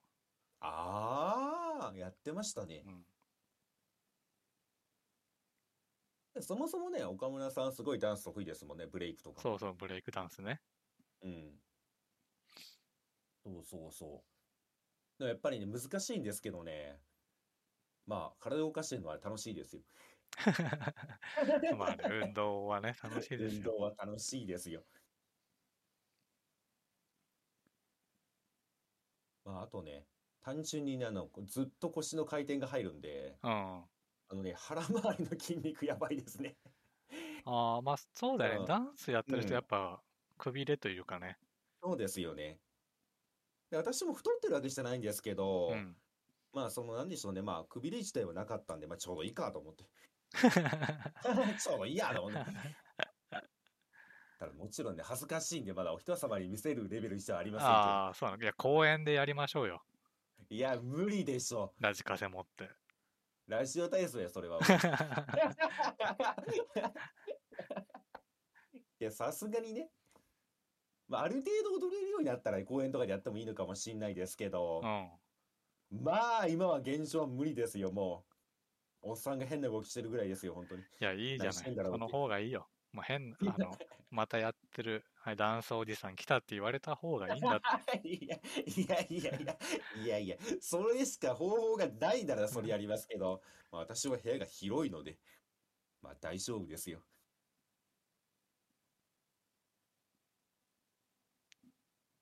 [0.61, 2.91] あー、やってましたねう。
[2.91, 3.07] ん。
[6.41, 9.43] そもそもね、岡村さんすごいダンス得意ですもんね、ブレイクとか。
[9.43, 10.61] そうそう、ブレイクダンスね。
[11.23, 11.61] うん。
[13.45, 14.36] そうそうそう。
[15.19, 17.03] やっぱりね、難しいんですけどね。
[18.07, 19.83] まあ、体を動かしてるのは楽しいですよ。
[21.79, 23.71] まあね、運動はね、楽しいです運よ。
[23.71, 24.85] 動は楽しいですよ。
[29.45, 30.07] まあ、あとね、
[30.41, 33.89] 単純にね、あの、ずっと腰の回転が入るんで、うん。
[34.29, 36.59] あのね、腹周りの筋肉やばいですね。
[37.45, 38.59] ああ、まあそうだよね。
[38.61, 40.03] うんダンスやってる人うんやっぱ、
[40.37, 41.39] くびれというかね。
[41.83, 42.61] そうですよね。
[43.71, 45.97] で、私も太ってるわけじゃないんですけど、うん。
[46.53, 49.85] まあ、その、なんでしょうね、まあ、くびれ自体はなかったんで、まあ、ちょうどいいかと思って。
[51.61, 52.51] ちょうどいいやと思って。
[54.39, 58.43] ただ、もちろんね、恥ずかしいんで、まだお人様に見せるレベルじゃありませんああ、そうなの。
[58.43, 59.83] いや、公園でやりましょうよ。
[60.49, 60.55] けど。
[60.55, 61.75] いや、無理でしょ。
[61.81, 62.71] ラジカセ持って。
[63.47, 64.59] ラジオ体操や、それは。
[68.99, 69.91] いや、さすがにね。
[71.09, 76.03] まあ、ある程度踊れるようになったら公園とかでやってもいいのかもしれないですけどう、ん。
[76.03, 78.25] まあ、今は現状は無理ですよ、も
[79.03, 79.11] う。
[79.11, 80.83] おっさんが変な動きしてるぐらいですよ、本当に。
[80.83, 81.75] いや、いいじゃない。
[81.75, 82.67] その方がいいよ。
[82.93, 83.71] もう変、あの、
[84.11, 87.99] またやってる、はい、ダンスおじさん来たって言われた方がいいんだって。
[88.09, 89.59] いや、いやいやいや、
[90.03, 95.19] いやいや、それしか方法がないならそれやりますけど、まあ、私は部屋が広いので、
[96.03, 97.01] まあ大丈夫ですよ。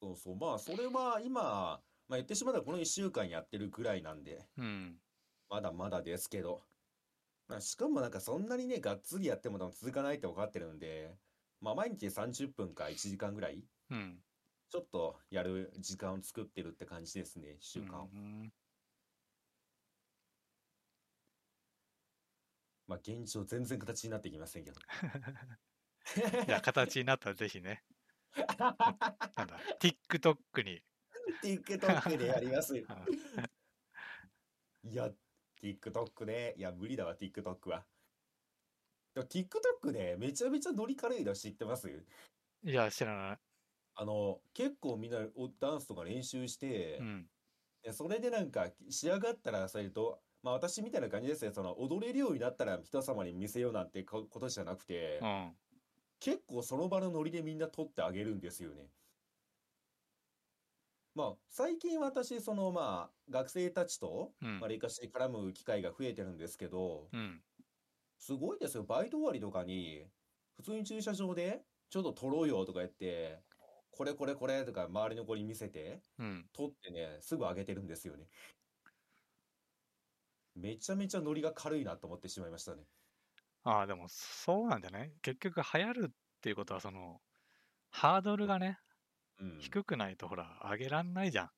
[0.04, 4.96] そうそう、まあそれは今、まあ言ってしまったらこの1週間やってるぐらいなんで、うん。
[5.48, 6.62] まだまだですけど、
[7.48, 11.14] まあ、しかもなんかそんなにね、がっつりやっても多分続かないって分かってるんで、
[11.60, 14.18] まあ毎日30分か1時間ぐらいうん。
[14.70, 18.10] ちょっとやる時間を作ってるって感じですね、習慣を。
[18.12, 18.52] うん
[22.86, 24.78] まあ、現状全然形になってきませんけど。
[26.46, 27.82] いや、形になったらぜひね、
[28.58, 30.82] なんだ、TikTok に。
[31.42, 32.84] TikTok でやりますい
[34.94, 35.10] や、
[35.62, 36.54] TikTok ね。
[36.56, 37.86] いや、無理だわ、TikTok は。
[39.14, 41.88] でも TikTok ね、めちゃめちゃノリ軽いの知ってます？
[41.88, 43.38] いや、知らない。
[43.96, 47.26] あの、結構みんなおダンスとか練習して、うん。
[47.82, 51.52] でそれでなんか仕上がったらそれと、まあ私みたいな感じですよ。
[51.52, 55.56] その踊れるようになったら人様に見せようなんてこことじゃなくて、うん。
[56.24, 58.88] 結構その場のノリでみんな撮ってあげるんですよね。
[61.14, 64.68] まあ最近私そのまあ学生たちとうんまあ、。
[64.68, 67.40] レカシ絡む機会が増えてるんですけど、うん。
[68.18, 68.84] すごいですよ。
[68.84, 70.06] バイト終わりとかに
[70.56, 73.42] 普通に駐車場でちょっと撮ろうよとか言って、
[73.90, 76.48] これこれこれとか周りの子に見せてうん。
[76.52, 78.26] 撮ってね、すぐ上げてるんですよね。
[80.56, 82.84] めちゃめちゃノリが軽いなと思ってしまいましたね。
[83.64, 85.14] ああ、でもそうなんだね。
[85.22, 87.22] 結局流行るっていうことは、その、
[87.90, 88.78] ハードルがね、
[89.38, 89.54] うん。
[89.58, 91.50] 低くないとほら、上げらんないじゃん。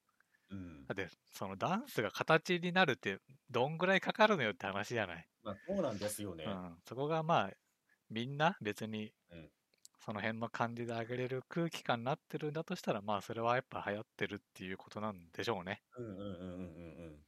[0.50, 0.94] うんだ。
[0.94, 5.28] って、そのダンスが形になるって、どんぐらいかかるのよって話じゃない？
[5.42, 6.44] まあそうなんですよね。
[6.44, 6.78] うん。
[6.86, 7.52] そこがまあ、
[8.08, 9.50] みんな別にうん、
[10.00, 15.82] その辺の感じで上げれる空気感になってるんだとしたら、まあ、それはやっぱ流行ってるっていうことなんでしょうね。
[15.98, 17.26] うんうんうんうんうんうん。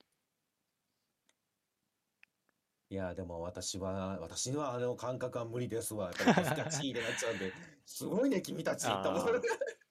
[2.90, 6.06] いや、でも私は、私にはあの感覚は無理ですわ。
[6.06, 9.42] やっぱり恥ずかしいってなっちゃうんで、 すごいね、君たちって思うあー。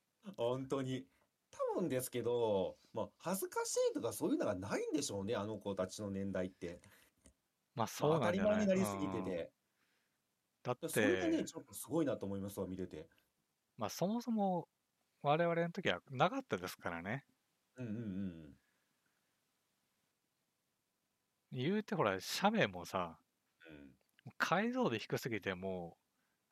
[0.38, 1.07] 本当に。
[1.51, 6.81] 多分ですけど、まあ、恥ずかしいとかそういうのがないんでしょうね、あの子たちの年代って。
[7.75, 8.65] まあ、まそうあ、当たりなんじゃない？
[8.65, 9.53] 前になりすぎてうんて。
[10.63, 13.10] だっそれがね、て、ちょっとすごいなと思いますわ、見てて。
[13.77, 14.69] まあ、そもそも
[15.21, 17.25] 我々の時はなかったですからね。
[17.77, 17.99] うんうんう
[18.49, 18.60] ん。
[21.63, 23.20] 言うてほら、写メもさ、
[23.65, 23.93] うん。
[24.38, 25.98] 解像度低すぎても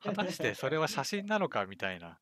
[0.04, 2.20] 果たしてそれは写真なのかみたいな。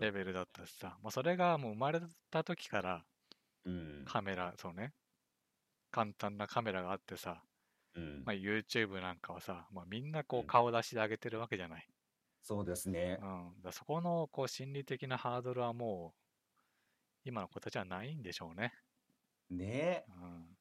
[0.00, 3.06] レベルだったしさ、まあ、それがもう生まれた時から
[3.64, 4.04] うん。
[4.04, 4.94] カメラ、そうね、
[5.92, 7.44] 簡単なカメラがあってさ、
[7.94, 8.24] うん。
[8.24, 10.46] まあ、YouTube なんかはさ、まあ、みんなこううん。
[10.46, 11.88] 顔出しで上げてるわけじゃない。
[12.42, 13.18] そうですね。
[13.22, 13.26] う。
[13.26, 16.20] ん、だそこのこう心理的なハードルはもう、
[17.24, 18.72] 今の子たちはないんでしょうね。
[19.50, 20.04] ね。
[20.08, 20.56] うん、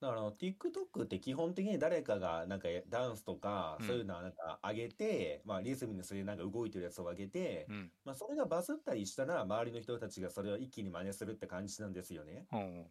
[0.00, 12.46] だからあの TikTok って基本的に誰かがなんかダンスとかうんそういうのをなんか上げて、まあリズムにそれなんか動いてるやつを上げて、うん、まあそれがバズったりしたら周りの人たちがそれを一気に真似するって感じなんですよね。
[12.52, 12.86] うん。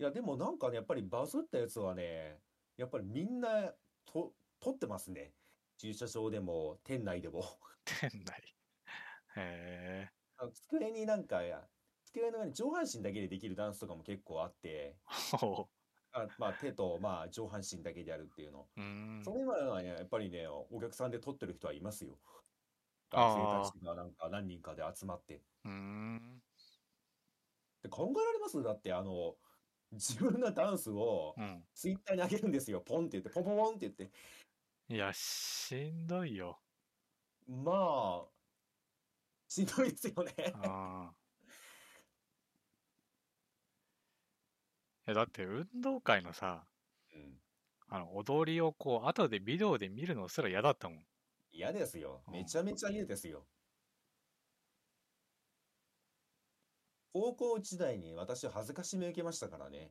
[0.00, 2.38] いやでもなんかねやっぱりバズったやつはね
[2.76, 3.72] やっぱりみんな
[4.04, 5.32] と撮ってますね。
[5.78, 7.44] 駐車場でも店内でも。
[7.84, 8.54] 店内。
[9.36, 10.18] へえ。
[10.68, 11.40] 机になんか
[12.20, 15.68] 上に上半身だけでできるダンスとかも結構あって、ほ
[16.12, 18.68] あまあ手とまあ上半身だけでやるっていうの。
[19.22, 22.18] それはね、やっぱりね、お客さんで撮ってる人はいますよ。
[23.10, 25.42] 学生たちがなんか何人かで集まって。
[27.82, 28.62] で考えられます？
[28.62, 29.36] だって、あの、
[29.92, 31.64] 自分がダンスをうん。
[31.74, 32.80] ツイッターに上げるんですよ。
[32.80, 34.10] ポンって言って、ポンポンポンって言って。
[34.88, 36.58] いや、しんどいよ。
[37.46, 38.28] まあ、
[39.48, 40.34] しんどいですよね。
[40.54, 41.12] あ
[45.08, 45.12] あ。
[45.12, 46.64] いや、だって運動会のさ、
[47.14, 47.40] うん
[47.90, 50.98] あの、踊りをこう、後でビデオで見るのすら嫌だったもん。
[51.50, 52.22] 嫌ですよ。
[52.26, 53.46] うんめちゃめちゃ嫌ですよ。
[57.12, 59.90] 高校時代に私は恥ずかしめ受けましたからね。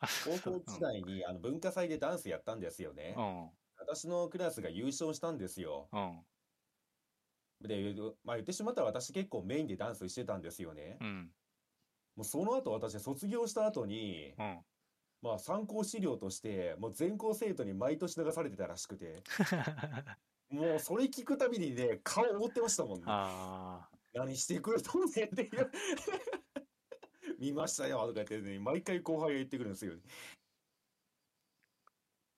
[0.00, 3.20] あ高校時代にあの文化祭でダンスやったんですよねう。
[3.20, 3.50] ん。
[3.78, 5.88] 私のクラスが優勝したんですよ。
[5.92, 6.26] うん。
[7.60, 10.98] で、まあ言ってしまったら私結構メインでダンスしてたんですよね。
[12.16, 12.22] うん。
[12.22, 14.58] もうその後私卒業した後に、うん。
[15.22, 19.22] まあ参考資料として、もう全校生徒に毎年流されてたらしくて、
[20.50, 23.04] もうそれ聞くたびにね、顔覆ってましたもんね。
[23.06, 25.70] あ何してくれとんねんっていう。
[27.38, 29.94] 見ましたよとか言ってね、毎回後輩が言ってくるんですよ。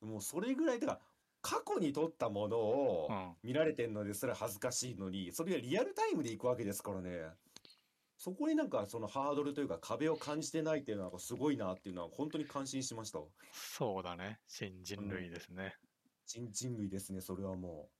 [0.00, 1.00] もうそれぐらい、だから
[1.40, 3.08] 過去に撮ったものを。
[3.42, 7.26] 見られてんのですら恥ずかしいのに、それがリアルタイムで行くわけですからね。
[8.18, 13.26] そこになんかそのハードルというか壁を感じてないっていうのはすごいなっていうのは本当に感心しましたわ。
[13.52, 14.40] そうだね。
[14.48, 15.76] 新人類ですね。
[16.26, 17.98] 新人類ですね、それはもう。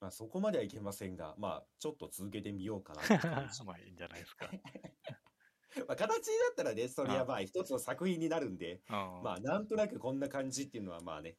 [0.00, 3.64] まあそこまではいけませんが、まあちょっと続けてみようかなって感じ。
[3.66, 4.48] まあいいんじゃないですか。
[5.88, 8.94] まあ形になったらね、それはまあ一つの作品になるんで、うん。
[9.24, 11.36] まあなんとなくこんな感じっていうのはまあね、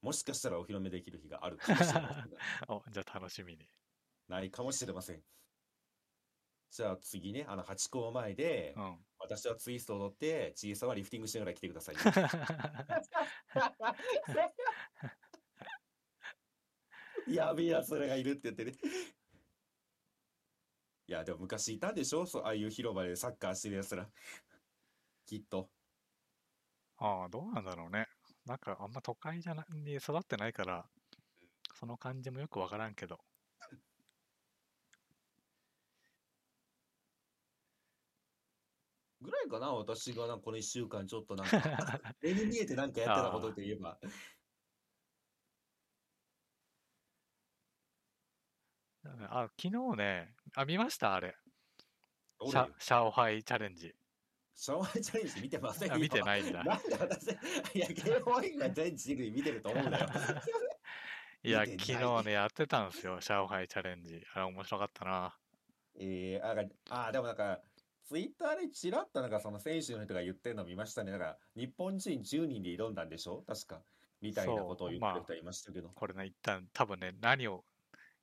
[0.00, 3.68] もしかしたらお披露目できる日があるかもしれませんが おじゃあ楽しみに。
[4.28, 5.24] ないかもしれません。
[6.70, 9.04] じゃあ次ね、あの、八校前で、うん。
[9.18, 12.02] 私はツイストを踊って、ちいさんはリフティングしながら来てくださいね。
[17.26, 18.72] やべえやつらがいるって言ってね。
[21.06, 22.26] いや、でも昔いたんでしょ？
[22.26, 24.10] そう、ああいう広場でサッカーしてるやつら。
[25.26, 25.70] きっと。
[26.98, 28.07] ああ、どうなんだろうね。
[28.48, 30.88] なんかあんま都会じゃなに育ってないから、
[31.74, 33.20] その感じもよくわからんけど。
[39.20, 41.52] ぐらいかな、私がなんかこの一週間ちょっとなんか、
[42.22, 44.00] 目に見えてなんかやってたことといえば。
[49.04, 51.36] あ、昨日ね、あ、見ましたあれ。
[52.38, 53.94] 俺シャ、シャオハイチャレンジ。
[54.60, 56.64] シャワーチャレンジ見てませんあ見てないんだ。
[56.64, 57.28] なんで私、
[57.76, 60.08] いや、ゲームボーイが全人類見てると思うんだよ。
[61.44, 63.20] いや、昨日ね、やってたんですよ。
[63.20, 64.20] シャオハイチャレンジ。
[64.34, 65.38] あれ面白かったな。
[66.00, 67.60] えー、あ、あ、でもなんか、
[68.02, 71.12] ツイッターでちらっとなんかその選手の人が言ってるの見ましたね。
[71.12, 73.44] なんか、日本人10人で挑んだんでしょ？
[73.46, 73.84] 確か。
[74.20, 75.90] みたいなことを言ってる人いましたけど。
[75.90, 77.64] これね、一旦多分ね、何を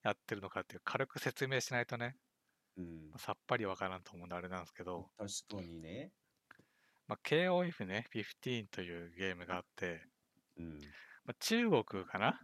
[0.04, 2.18] やってるのかっていう軽く説明しないとね、
[2.78, 3.12] うん。
[3.18, 6.12] さっぱりわからんと思うんであれなんですけど、確かにね。
[7.08, 10.02] まあ、KOF ね、15というゲームがあって、
[10.58, 10.80] うん。
[11.26, 12.40] まあ、中国かな？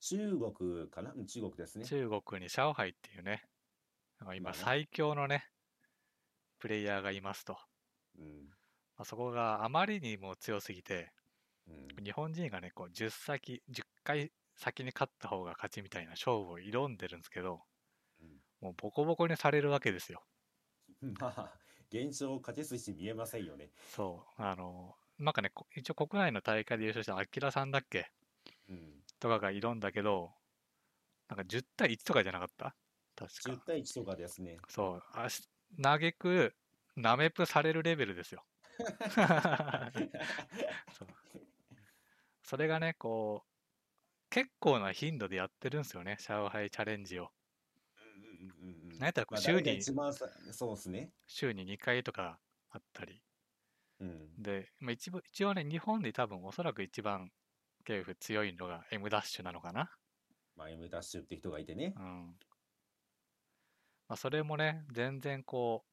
[0.00, 1.12] 中国かな？
[1.12, 1.84] うん中国ですね。
[1.84, 3.42] 中国にシャオハイっていうね、
[4.36, 5.44] 今最強のね、
[6.58, 7.56] プレイヤーがいますと。
[8.18, 8.48] うん。
[8.96, 11.12] まあ、そこがあまりにも強すぎて、
[11.66, 12.04] うん。
[12.04, 17.60] 日本人がね、こう10先、10回先に勝った方が勝ちみたいな勝負を挑んでるんですけど、
[18.20, 18.28] うん
[18.60, 20.22] もうボコボコにされるわけですよ。
[21.20, 21.61] まあ、
[21.92, 23.72] 現状勝ち筋見えませんよね。
[23.84, 24.42] そう。
[24.42, 28.12] あの、なんかね、こ一応国内の大会で優勝したアキラさんだっけ？
[28.68, 29.04] うん。
[29.20, 30.34] とかが挑んだけど、
[31.28, 32.76] なんか10対1とかじゃなかった？
[33.16, 33.62] 確10か。
[33.62, 34.64] 対1とかですね。
[34.68, 35.02] そう。
[35.12, 35.48] あし
[35.82, 36.56] 嘆く、
[36.96, 38.46] ナメプされるレベルですよ。
[40.92, 41.08] そう
[42.44, 43.50] それがね、こう、
[44.30, 47.32] 結構な頻度でやってるんですよね、シャオハイチャレンジを。
[47.96, 48.98] うんうんうんうん。
[48.98, 51.12] なんやったらまあ、週に一番さ、そうですね。
[51.26, 52.38] 週に2回とか
[52.70, 53.22] あったり。
[54.00, 54.42] うん。
[54.42, 57.30] で、まあ、一部一応ね、日本で多分おそらく一番
[57.84, 59.90] KF 強いのが M ダッシュなのかな。
[60.56, 62.00] まあ、M ダッシュって人がいてねう。
[62.00, 62.36] ん。
[64.08, 65.84] まあ、それもね、全然こ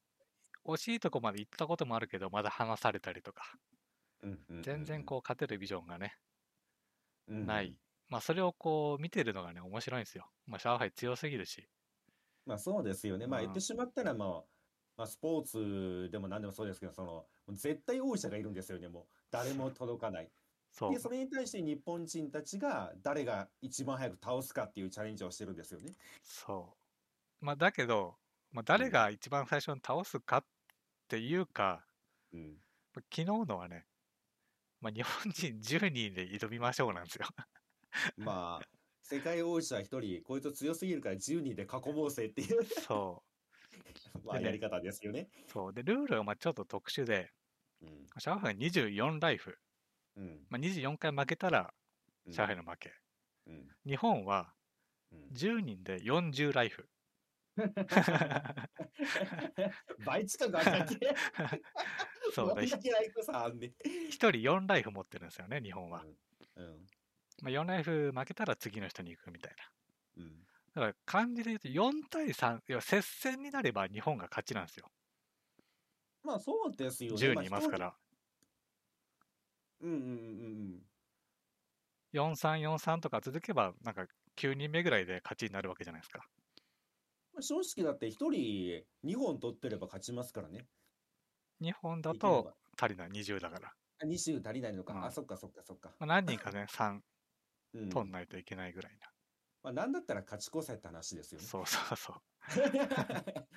[0.65, 3.43] う、惜しいとこまで行ったこともあるけど、まだ離されたりとか、
[4.21, 6.17] うんうんうんうん全然こう、勝てるビジョンがね、
[7.27, 7.77] うんない。
[8.09, 10.29] まあ、それをこう、見てるのがね、面白いんですよ。
[10.47, 11.69] まあ、上海強すぎるし。
[12.49, 13.27] まあそうですよね。
[13.27, 14.43] まあうん言ってしまったら、まあ、
[14.97, 19.03] まあスポーツでも何でもそうですけど、その、もう絶対王者がいるんですよね、もう。
[19.29, 20.31] 誰も届かない。
[20.89, 20.97] で、。
[20.97, 25.93] それに対して日本人たちが誰が一番早く倒すかっていうチャレンジをしてるんですよね。
[26.23, 26.73] そ
[27.41, 27.45] う。
[27.45, 28.15] まあ、だけど、
[28.51, 30.45] まあ、誰が一番最初に倒すかっ
[31.07, 31.85] ていうか、
[32.33, 32.57] うん。
[32.95, 33.85] 昨日のはね、
[34.81, 37.27] まあ、日本人10人で挑みましょうなんですよ。
[38.17, 38.78] まあ、
[39.10, 43.24] 世界王者一人、こいつ強すぎるから10人で囲もうぜっていう、そ
[44.24, 45.30] まあやり方ですよね。
[45.48, 45.50] う。
[45.50, 45.74] そう。
[45.74, 47.32] で、ルールがまあちょっと特殊で、
[47.82, 48.06] うん。
[48.19, 49.58] 上海24ライフ。
[50.15, 50.45] うん。
[50.50, 51.74] まあ、24回負けたら
[52.28, 52.93] うん上海の負け。
[53.48, 53.67] うん。
[53.88, 54.54] 日本は
[55.12, 56.88] うん10人で40ライフ。
[60.06, 61.15] 倍近くあったっけ？
[62.32, 63.69] そうだどんだけライフ差あんねん。
[63.72, 66.06] 1人4ライフ持ってるんですよね、日本は。
[66.56, 66.86] うん。
[67.41, 69.63] まあ、4ライフ負けたら次の人に行くみたいな。
[70.17, 70.45] うん。
[70.73, 74.89] だから漢字で言うと4対3、いや接戦になれば日本が勝ちなんですよ。
[76.23, 77.30] まあそうですよね。
[77.30, 77.78] 10まあ人いますか。
[77.78, 77.95] ら。
[79.82, 80.12] うんうんうんう
[80.78, 80.89] ん
[82.13, 86.30] 4-3、4-3とか続けば、なんか9人目ぐらいで勝ちになるわけじゃないですか。
[87.34, 90.69] まあ正直だって一人2本取ってれば勝ちますからね。
[91.62, 93.74] 日本だと足りない、20だから。
[93.99, 94.93] あ20足りないのか。
[94.93, 95.97] うんあ、そっかそっかそっか。
[95.99, 97.01] まあ、何人かね、3
[97.74, 97.89] うん。
[97.89, 98.99] 取んないといけないぐらい
[99.63, 101.43] まあなんだったら勝ち越せって話ですよな。
[101.43, 101.49] ね。
[101.49, 102.22] そうそうそう。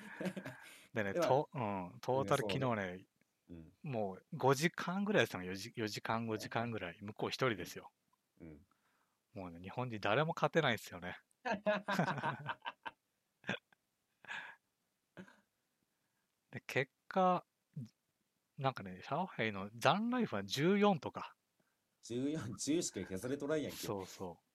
[0.93, 3.05] でね、とうん、トータル昨日ね、
[3.49, 3.71] うん。
[3.83, 6.97] もう5時間ぐらいですよ、4時 ,4 時間、5時間ぐらい。
[7.01, 7.91] 向こう一人ですよ。
[8.41, 8.59] うん。
[9.33, 11.17] もうね、日本人誰も勝てないですよね。
[16.51, 17.45] で、結果、
[18.57, 21.35] なんかね、上海の残ライフは14とか。
[22.03, 23.77] 14、 10しか削れとらんやんけ。
[23.77, 24.53] そうそう。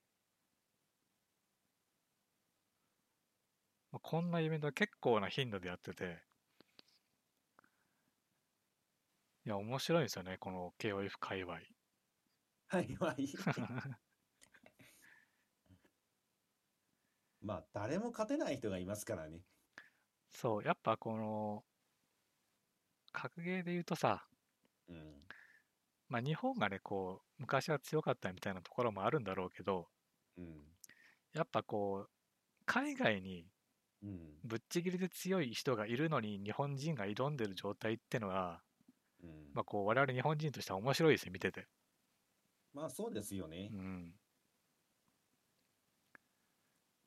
[3.90, 6.24] まあこんなイベントは結構な頻度でやってて、
[9.44, 11.58] いや、面白いですよね、この KOF 界隈。
[12.68, 13.26] はいはい。
[17.40, 19.44] まあ、誰も勝てない人がいますからね。
[20.30, 21.66] そう、やっぱこの、
[23.12, 24.26] 格ゲーで言うとさ、
[24.88, 25.28] うん。
[26.08, 29.88] まあ日本がね、こう、昔は強かったみたいなところもあるんだろうけど、
[30.36, 30.78] うん。
[31.32, 32.10] やっぱこう、
[32.66, 33.46] 海外に
[34.02, 34.38] うん。
[34.44, 38.62] ぶっちぎりで強い人がいるのに日本人が挑んでる状態ってのは、
[39.22, 41.68] うんまあこう、我々日本人としては面白いですよ、見てて。
[42.72, 43.74] まあ、そうですようね。
[43.76, 44.14] ん。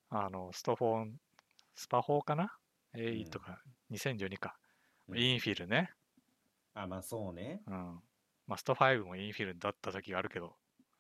[0.10, 1.20] あの、ストフォン、
[1.76, 2.58] スパフォーかな
[2.94, 4.60] ?A うんとか、2012か。
[5.08, 5.94] うんインフィルね。
[6.74, 7.64] あ、まあ、そうね。
[7.68, 8.04] うん。
[8.52, 10.58] まあ、スト5もインフィルだった時があるけど、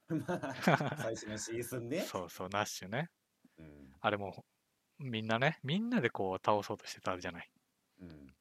[0.07, 1.99] まあ、最初のシーズンね。
[2.07, 3.09] そうそう、ナッシュね。
[3.57, 3.93] うん。
[3.99, 4.45] あれも、
[4.99, 7.51] みんなね、みんなでこう倒そうとしてたじゃない。
[7.99, 8.33] うん。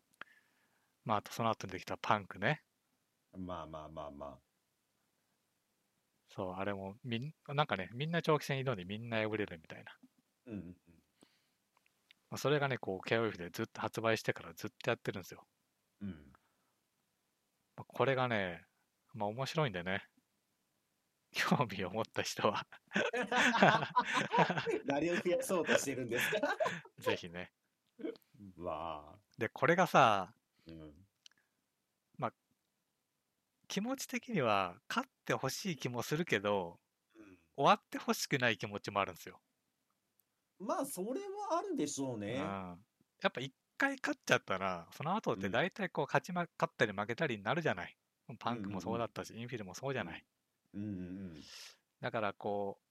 [1.05, 2.63] まあ、あとその後にできたパンクね。
[3.37, 4.39] まあまあまあま
[6.29, 9.91] そう、あれもみん、なんかね、みんな長期戦挑んでみんな敗れるみたいな。
[9.91, 9.99] あ。
[10.47, 10.77] うんうん
[12.31, 15.45] まあ、それがね、こう、KOF でずっと発売してからずっとやってるんですよ。
[16.01, 16.33] うん。
[17.75, 18.70] まあこれがね、
[19.15, 20.05] まあ面白いんでね。
[21.33, 22.67] 興味を持った人は
[24.87, 26.57] 何を増やそうとしてるんですか？
[26.99, 27.53] ぜひね。
[28.57, 29.21] わあ。
[29.39, 30.35] で、これがさ、
[30.67, 31.07] うん。
[33.69, 36.81] 気持ち的には勝ってほしい気もするけど、
[37.15, 39.43] うん終わってほしくない気持ちもあるんですよ。
[40.61, 42.37] まあ、それはあるでしょううん、ね。
[43.23, 48.00] やっぱ一回勝っちゃったら、その後ってうん大体こう勝ちま、勝ったり負けたりになるじゃない。
[48.37, 50.27] パンクもそうだったし、インフィルもそうじゃない。
[50.75, 51.51] うんうん
[52.01, 52.85] だからこう、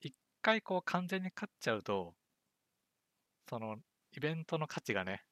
[0.00, 2.16] 一回こう完全に勝っちゃうと、
[3.50, 3.76] その
[4.12, 5.26] イベントの価値がね、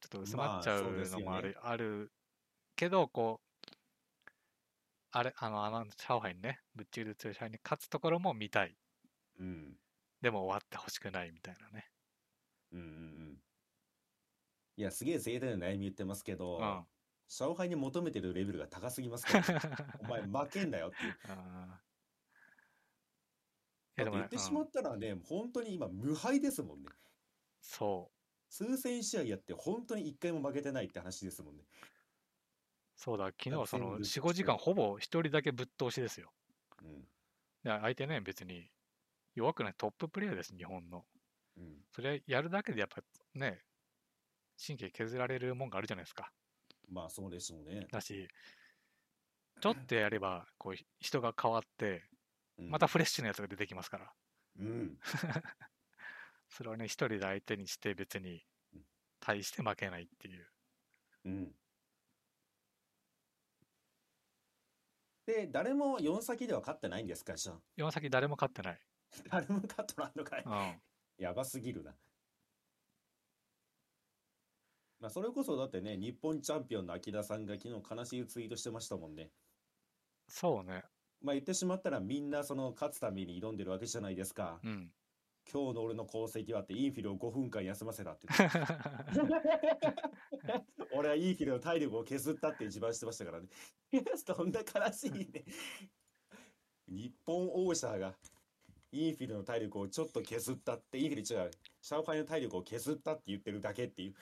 [0.00, 2.12] ちょっと薄まっちゃうまあそうですよねのもある、ある
[2.76, 3.70] けど、こう、
[5.12, 8.76] あれ、あの、あの、シャオハイにね、ぶっちぎりで強いシャオハイに勝つところも見たい。
[9.38, 9.46] うん。
[9.46, 9.80] うん。
[10.22, 11.90] でも終わってほしくないみたいなね。
[12.72, 12.88] うんうんう
[13.32, 13.42] ん。
[14.76, 16.86] いや、すげえ贅沢な悩み言ってますけど、うん。
[17.30, 19.60] シャオハイに求めてるレベルが高すぎますから、ね、
[20.02, 21.18] お前負けんなよっていう。
[21.28, 26.88] あーいやだってでもね言ってしまったらね、本当に今無敗ですもんね。
[27.60, 31.62] そう、数千試合やって本当に一回も負けてないって話ですもんね。
[32.96, 36.32] そうだ、昨日はその全部4、5時間ほぼ一人だけぶっ通しですよ。
[36.82, 37.02] うん。
[37.62, 38.68] で相手ね、別に
[39.36, 41.06] 弱くないトッププレイヤーです、日本の。
[41.56, 41.84] うん。
[41.92, 43.04] それやるだけでやっぱ
[43.34, 43.64] ね、
[44.58, 46.32] 神経削られるもんがあるじゃないですか。
[46.90, 47.86] まあそうでしょうね。
[47.90, 48.28] だし、
[49.60, 52.04] ちょっとやれば、こう、人が変わって、
[52.58, 54.12] うんまたフレッシュなやつが出てきますから。
[54.58, 54.98] うん。
[56.50, 58.84] それをね、一人で相手にして別にうん
[59.18, 60.46] 対して負けないっていう。
[61.24, 61.54] うん。
[65.24, 67.60] で、誰も4先では勝ってないんですか、じゃあ。
[67.78, 68.80] 4先誰も勝ってない。
[69.30, 70.42] 誰も勝っとらんのかい。
[70.44, 70.82] うん。
[71.16, 71.96] やばすぎるな。
[75.00, 79.30] まあ、それこそだってね、日本チャンピオンの秋田さんが昨日悲しいツイートしてましたもんね。
[80.28, 80.84] そうね。
[81.22, 84.60] まあ言ってしまったらみんなその勝つために挑んでるわけじゃないですか。
[84.62, 84.90] うん。
[85.50, 88.58] 今日の俺の功績はってインフィルを5分間休ませたって言って。
[90.92, 93.48] 俺はインフィルの体力を削ったって自慢してましたからね。
[94.16, 95.44] そんな悲しいね。
[96.88, 98.14] 日本王者が
[98.92, 101.50] インフィルの体力をちょっと削ったって、インフィル違う。
[101.80, 104.14] シャオハイの体力を削ったって言ってるだけっていう。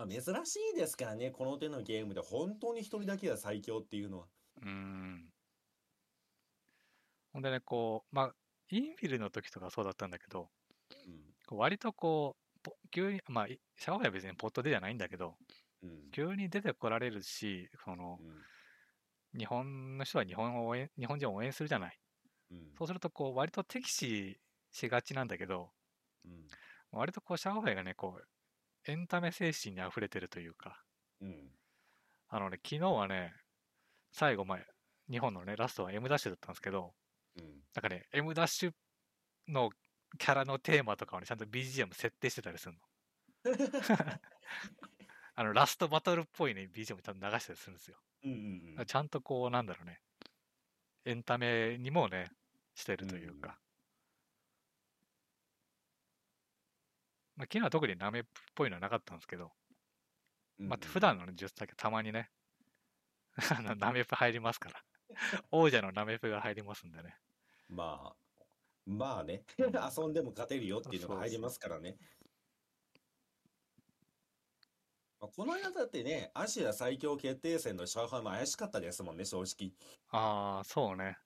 [0.00, 4.26] まあ珍しいですからね、この手のゲームで本当に一人だけが最強っていうのは。
[4.62, 5.24] うん。
[7.32, 8.34] ほんでね、こう、まあ、
[8.70, 10.48] インフィルの時とかそうだったんだけど、
[11.06, 11.20] うん。
[11.46, 15.34] こう割とこう、ポ急に、まあ、いシャワーは別にポットでじゃないんだけど、
[15.82, 16.10] うん。
[16.12, 19.38] 急に出てこられるし、その、うん。
[19.38, 21.98] 日本の人は日本を応援、日本人を応援するじゃない。
[22.50, 22.58] うん。
[22.78, 24.40] そうすると、こう、割と敵視
[24.72, 25.70] しがちなんだけど、
[26.24, 26.46] うん。
[26.90, 28.24] 割とこう、シャワーがね、こう、
[28.86, 30.82] エンタメ精神に溢れてるというか、
[31.20, 31.50] うん。
[32.28, 33.34] あのね、昨日はね、
[34.12, 34.58] 最後、まあ、
[35.10, 36.92] 日本のね、ラストは M ダッシュだったんですけど、
[37.36, 37.44] うん。
[37.74, 38.72] なんかね、M ダッシュ
[39.48, 39.70] の
[40.18, 42.80] キャラのテーマとかをね、ちゃんと BGM 設定してたりするの。
[45.34, 47.98] あの、ラストバトルっぽいね、BGM ちゃんと流したりするんですよ。
[48.24, 48.86] うんうんうん。
[48.86, 50.00] ちゃんとこう、なんだろうね、
[51.04, 52.30] エンタメにもね、
[52.74, 53.58] してるというか。
[57.36, 58.22] まあ、昨日は特にナメっ
[58.54, 59.52] ぽいのはなかったんですけど、
[60.58, 62.30] まあ、普段のね、ジュースだけたまにね、
[63.56, 64.82] あのナメプ入りますから。
[65.50, 67.16] 王者のナメプが入りますんでね。
[67.68, 68.44] まあ、
[68.86, 71.96] まあね、 遊んでも勝てるよっていうのが入りますからね。
[75.20, 79.72] まあこの間だってね、アジア最強決定戦の上海も怪しかったですもんね、正直。
[80.08, 81.18] ああ、そうね。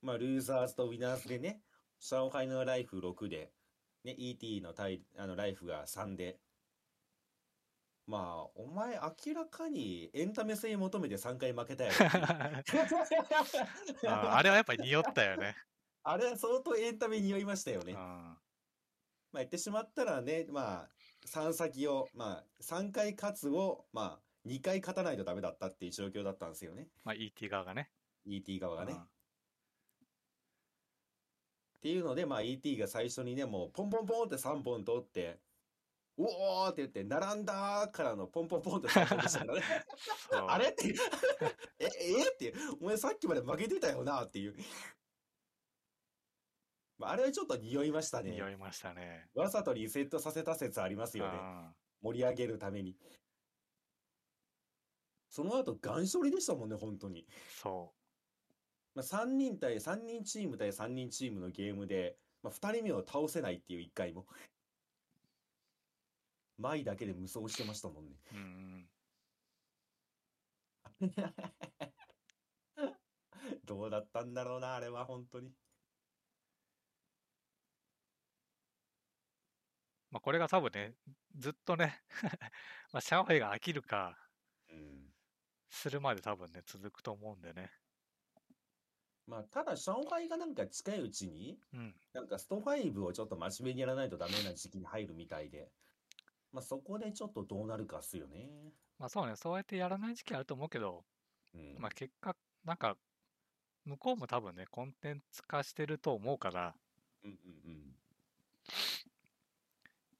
[0.00, 1.60] まあ、ルーザーズとウィナーズでね、
[1.98, 3.52] 上海のライフ6で、
[4.04, 6.38] ね、ET のタイあのライフが3で。
[8.06, 8.94] まあ、お前
[9.26, 12.86] 明らかにエンタメ性求めて3回負けたやろっていう。
[14.08, 15.54] あーあれはやっぱり匂ったよね。
[16.04, 17.92] あれは相当エンタメに匂いましたよね。
[17.92, 20.88] うんまあ、言ってしまったらね、まあ、
[21.26, 26.88] 3先を、まあ、3回勝つを、まあ、2回勝たないとダメだったっていう状況だったんですよね。
[27.04, 27.90] まあ、ET 側がね。
[28.24, 28.98] ET 側がね。
[31.82, 35.38] うんっていうので、まあ、ET が最初にね、もう、ポンポンポンって3本取って、
[36.16, 39.62] おーって言って、並んだからのポンポンポンって3本でしたからね。
[40.48, 40.88] あれって
[41.78, 44.56] え、えってお前さっきまで負けてたよなっていう。
[46.98, 48.32] まあ、あれはちょっと匂いましたね。
[48.32, 49.28] 匂いましたね。
[49.34, 51.38] わざとリセットさせた説ありますよね。
[51.38, 52.96] うん盛り上げるために。
[55.28, 57.26] その後、ガン処理でしたもんね、本当に。
[57.60, 57.92] そ
[58.94, 64.26] まあ、3人対3人チーム対3人チームのゲームで、まあ、2人目を倒せないっていう1回も。
[66.58, 68.16] 前だけで無双してましたもんね。
[68.32, 68.36] う。
[68.36, 68.88] うん。
[73.64, 75.52] どうだったんだろうな、あれは本当に。
[80.10, 80.94] まあ、これが多分ね、
[81.36, 82.02] ずっとね、
[82.92, 84.18] まあ、シャオヘイが飽きるか、
[84.70, 85.12] うん。
[85.68, 87.70] するまで多分ね、続くと思うんでね。
[89.28, 91.94] まあ、ただ、上海がなんか近いうちに、うん。
[92.14, 95.70] なんかスト5をちょっと真面目にやらないとダメな時期に入るみたいで、
[96.50, 98.48] まあ、そこでちょっとどうなるかっすよね。
[98.98, 101.04] まあそうね、そうやってやらない時期あると思うけど、
[101.54, 101.76] うん。
[101.78, 102.96] まあ結果、なんか、
[103.84, 106.74] 向こうも多分ね、コンテンツ化してると思うから、
[107.22, 107.36] うんうん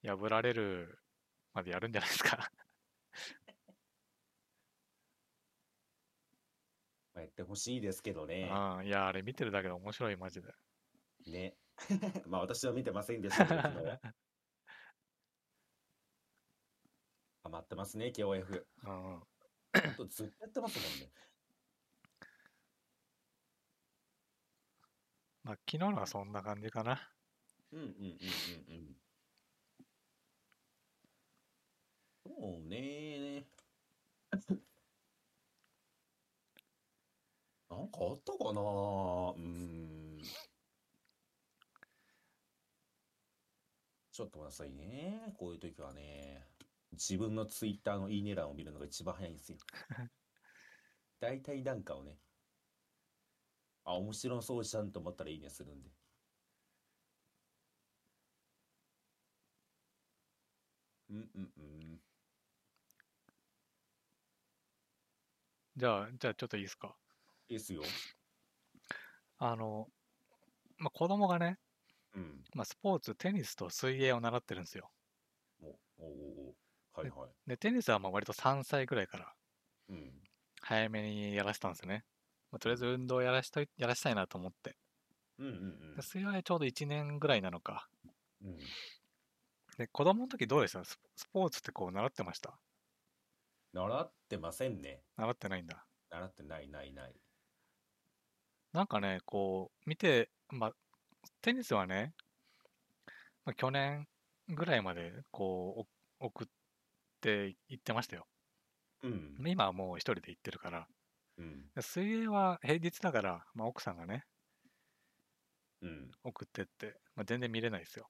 [0.05, 0.17] うん。
[0.19, 0.99] 破られる
[1.53, 2.51] までやるんじゃないですか。
[7.08, 8.49] まあ、やってほしいですけどね。
[8.51, 8.85] うん。
[8.85, 10.53] いや、あれ見てるだけで面白い、マジで。
[11.27, 11.55] ね。
[12.27, 13.99] まあ私は見てませんでしたけど、 昨日は
[17.43, 18.65] ハマってますね、KOF。
[18.83, 18.91] うん。
[18.91, 19.27] ほん
[19.95, 21.11] とずっとやってますもんね。
[25.43, 27.11] まあ昨日のはそんな感じかな。
[27.71, 28.09] うんうんうんうん
[28.73, 28.95] うん。
[32.25, 33.47] そうね。
[37.69, 38.61] なんかあったかな？
[38.61, 40.21] うーん。
[44.11, 45.33] ちょっと待ってくださいね。
[45.37, 46.45] こういう時はね。
[46.91, 49.57] 自分のツイッターのいいね欄を見るのが一番早いんですよ。
[51.21, 52.17] 大体なんかをね。
[53.83, 55.89] あ、面白そうじゃんと思ったらいいねするんで。
[61.09, 61.99] うんうんうん。
[65.77, 66.95] じゃあ、じゃあちょっといいですか？
[67.49, 67.81] いいっすよ。
[69.39, 69.87] あの、
[70.77, 71.57] まあ子供がね、
[72.15, 72.43] うん。
[72.53, 74.91] まあスポーツ、テニスと水泳を習ってるんですよ。
[75.61, 76.07] お、おお
[76.49, 76.55] お。
[76.93, 77.29] はいはい。
[77.47, 79.33] で、テニスはまあ割と3歳ぐらいから
[79.89, 80.21] うん。
[80.61, 82.05] 早めにやらせたんですよね。
[82.51, 84.75] まあ、とりあえず運動をやらしといやらしたいなと思って。
[85.37, 87.89] うんうんで水泳はちょうど1年ぐらいなのか。
[88.41, 88.49] うん。
[88.49, 88.57] うん。
[89.77, 90.83] で、子供の時どうでした？
[90.83, 92.59] ススポーツってこう習ってました？
[93.73, 95.01] 習ってませんね。
[95.17, 95.85] 習ってないんだ。
[96.09, 97.15] 習ってないないない。
[98.73, 100.73] なんかね、こう、見て、まあ、
[101.41, 102.13] テニスはね、
[103.45, 104.07] まあ、去年
[104.47, 106.47] ぐらいまで、こう、お送っ
[107.21, 108.27] て行ってましたよ。
[109.01, 109.35] うん。
[109.45, 110.87] 今はもう一人で行ってるから。
[111.37, 111.71] うん。
[111.75, 114.25] で水泳は平日だから、まあ、奥さんがね、
[115.81, 116.11] うん。
[116.23, 118.09] 送ってって、まあ、全然見れないですよ。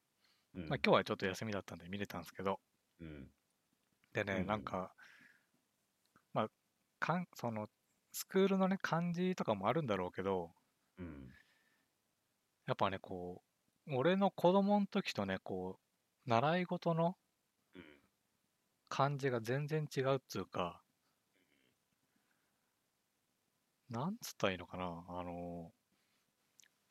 [0.54, 0.70] うん。
[0.70, 2.60] まあ、今日はちょっと休みだったんで見れたんですけど、
[3.00, 3.32] うん。
[4.14, 4.94] でね、うんなんか、
[6.34, 6.50] まあ、
[7.00, 7.70] かん、その、
[8.20, 10.54] スクールのね、漢字とかもあるんだろうけど、
[10.98, 11.34] うん。
[12.68, 13.44] やっぱね、こ
[13.88, 15.80] う、俺の子供の時とね、こ
[16.26, 17.18] う、習い事の
[17.74, 17.84] うん。
[18.88, 20.84] 漢字が全然違うっつうか、
[23.90, 25.74] なんつったらいいのかな、あの、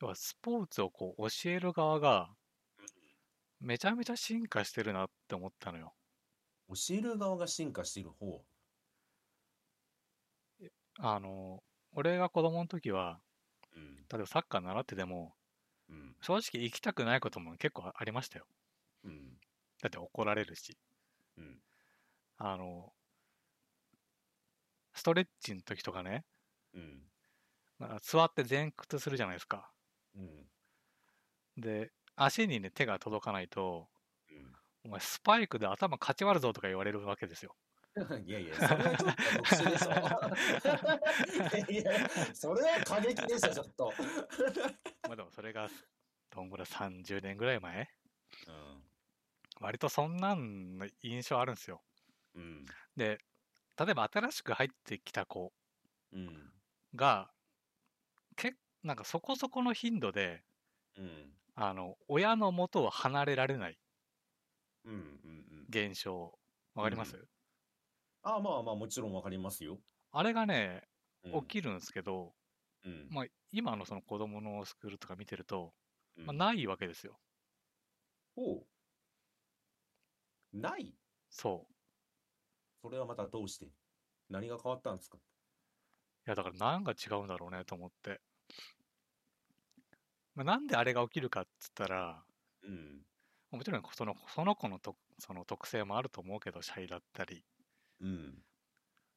[0.00, 2.36] 要はスポーツをこう教える側が、
[3.60, 5.94] めちゃめちゃ進化してるなって思ったのよ。
[6.68, 8.46] 教える側が進化している方？
[10.98, 13.20] あの、俺が子供の時は、
[13.74, 13.96] うん。
[14.10, 15.34] 例えばサッカー習ってても、
[15.88, 16.16] うん。
[16.20, 18.46] 正直行きたくないことも結構ありましたよ。
[19.04, 19.38] うん。
[19.82, 20.78] だって怒られるし。
[21.36, 21.60] うん。
[22.38, 22.92] あの、
[24.92, 26.26] ストレッチの時とかね、
[26.74, 27.10] うん。
[27.78, 29.72] まあ座って前屈するじゃないですか。
[30.14, 30.48] うん。
[31.58, 33.88] で、足にね、手が届かないと、
[34.30, 34.52] うん。
[34.84, 37.56] お前スパイクで頭かち割るぞとか言われるわけですよ。
[38.24, 39.98] いやいや、それはちょっと特殊でしょ。
[41.68, 42.00] いや、
[42.34, 43.98] それは過激でしょ、ちょっと。
[45.04, 45.72] まあでもそれが、
[46.30, 47.88] どんぐらい30年ぐらい前？
[48.46, 48.82] うん。
[49.60, 51.84] 割とそんなんの印象あるんですよ。
[52.34, 52.74] うん。
[52.96, 53.18] で、
[53.78, 55.52] 例えば新しく入ってきた子
[56.12, 56.52] うん。
[56.94, 57.32] が、
[58.36, 60.44] けなんかそこそこの頻度で、
[60.96, 61.38] うん。
[61.54, 63.78] あの、親の元を離れられない
[64.84, 64.92] うん。
[64.92, 65.68] うん。
[65.68, 66.38] 現象、
[66.74, 67.28] わかります、う
[68.28, 69.78] ああ、まあまあ、もちろんわかりますよ。
[70.12, 70.82] あれがね、
[71.24, 72.34] うん起きるんですけど、
[72.84, 73.08] うん。
[73.10, 75.72] まあ、今のその子供のスクールとか見てると、
[76.16, 77.18] うんまあ、ないわけですよ。
[78.36, 78.66] ほ
[80.52, 80.58] う。
[80.58, 80.94] ない？
[81.30, 81.74] そう。
[82.82, 83.72] それはまたどうして？
[84.28, 85.18] 何が変わったんですか？
[86.26, 88.20] いや、だから何が違うんだろうねと思って。
[90.34, 92.24] まあ、なんであれが起きるかっつったら、
[92.62, 93.02] うん。
[93.50, 97.44] もちろんそのその子のとその特性もあると思うけど、シャイだったり。
[98.00, 98.42] うん。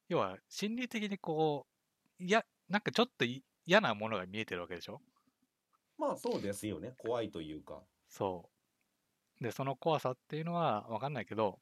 [0.08, 1.66] 要は、心理的にこ
[2.20, 5.02] う、いや、なんかちょっとい嫌なものが見えてるわけでしょ？
[5.98, 6.92] まあそうですよね。
[6.98, 7.82] 怖いというか。
[8.08, 8.50] そ
[9.40, 9.44] う。
[9.44, 11.60] で、その怖さっていうのは分かんないけど、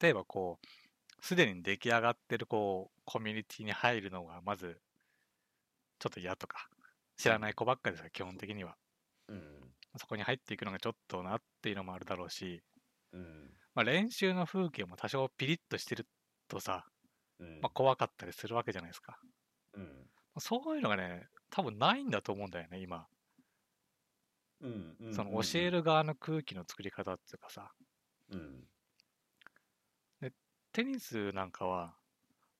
[0.00, 4.82] 例えばこう、すでに出来上がってるこう、コミュニティに入るのがまず、
[5.98, 6.68] ちょっと嫌とか、
[7.16, 8.76] 知らない子ばっかりですから、基本的には。
[9.28, 9.74] うん。
[9.98, 12.62] そこに入っていくのがちょっとなっていうのもあるだろうし、
[13.12, 13.50] うん。
[13.74, 16.06] まあ、練習の風景も多少ピリッとしてる
[16.48, 16.84] とさ、
[17.38, 17.60] うん。
[17.60, 19.18] まあ、怖かったりするわけじゃないですか。
[19.74, 20.10] うん。
[20.38, 23.06] そういうのがね、多分ないんだと思うんだよね、今。
[24.60, 24.96] うん。
[25.00, 25.14] うん。
[25.14, 27.72] その教える側の空気の作り方っていうかさ、
[28.30, 28.64] うん。
[30.72, 31.94] テニスなんかは、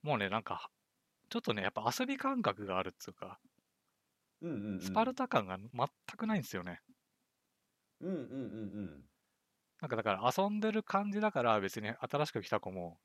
[0.03, 0.71] もうね、なんか、
[1.31, 3.41] ちょっとね、やっぱ遊び感覚があるっていうか、
[4.43, 4.51] うん。
[4.51, 4.75] うん。
[4.75, 4.81] うん。
[4.81, 6.81] スパルタ感が全くないんですよね。
[8.01, 8.09] うん。
[8.09, 8.15] うん。
[8.15, 8.17] う
[8.83, 9.05] ん。
[9.83, 12.99] なんかだから遊んでる感じだから別に新しく来た子も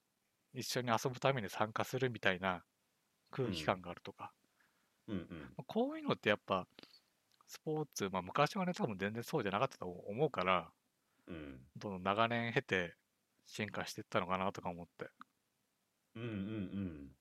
[0.54, 2.64] 一緒に遊ぶために参加するみたいな
[3.32, 4.32] 空気感があるとか、
[5.08, 5.18] うん。
[5.18, 5.26] うん。
[5.58, 6.68] まあこういうのってやっぱ
[7.48, 10.72] スポーツ、まあ昔はね多分全然そうじゃなかったと思うから、
[11.28, 11.60] うん。
[11.78, 12.94] どんどん長年経て
[13.46, 15.10] 進化していったのかなとか思って。
[16.16, 16.24] うん。
[16.24, 16.30] うん。
[16.30, 17.12] うん。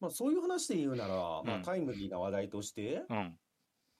[0.00, 3.38] まあそういう話で言うなら、まあうんタイムリーな話題として、うん。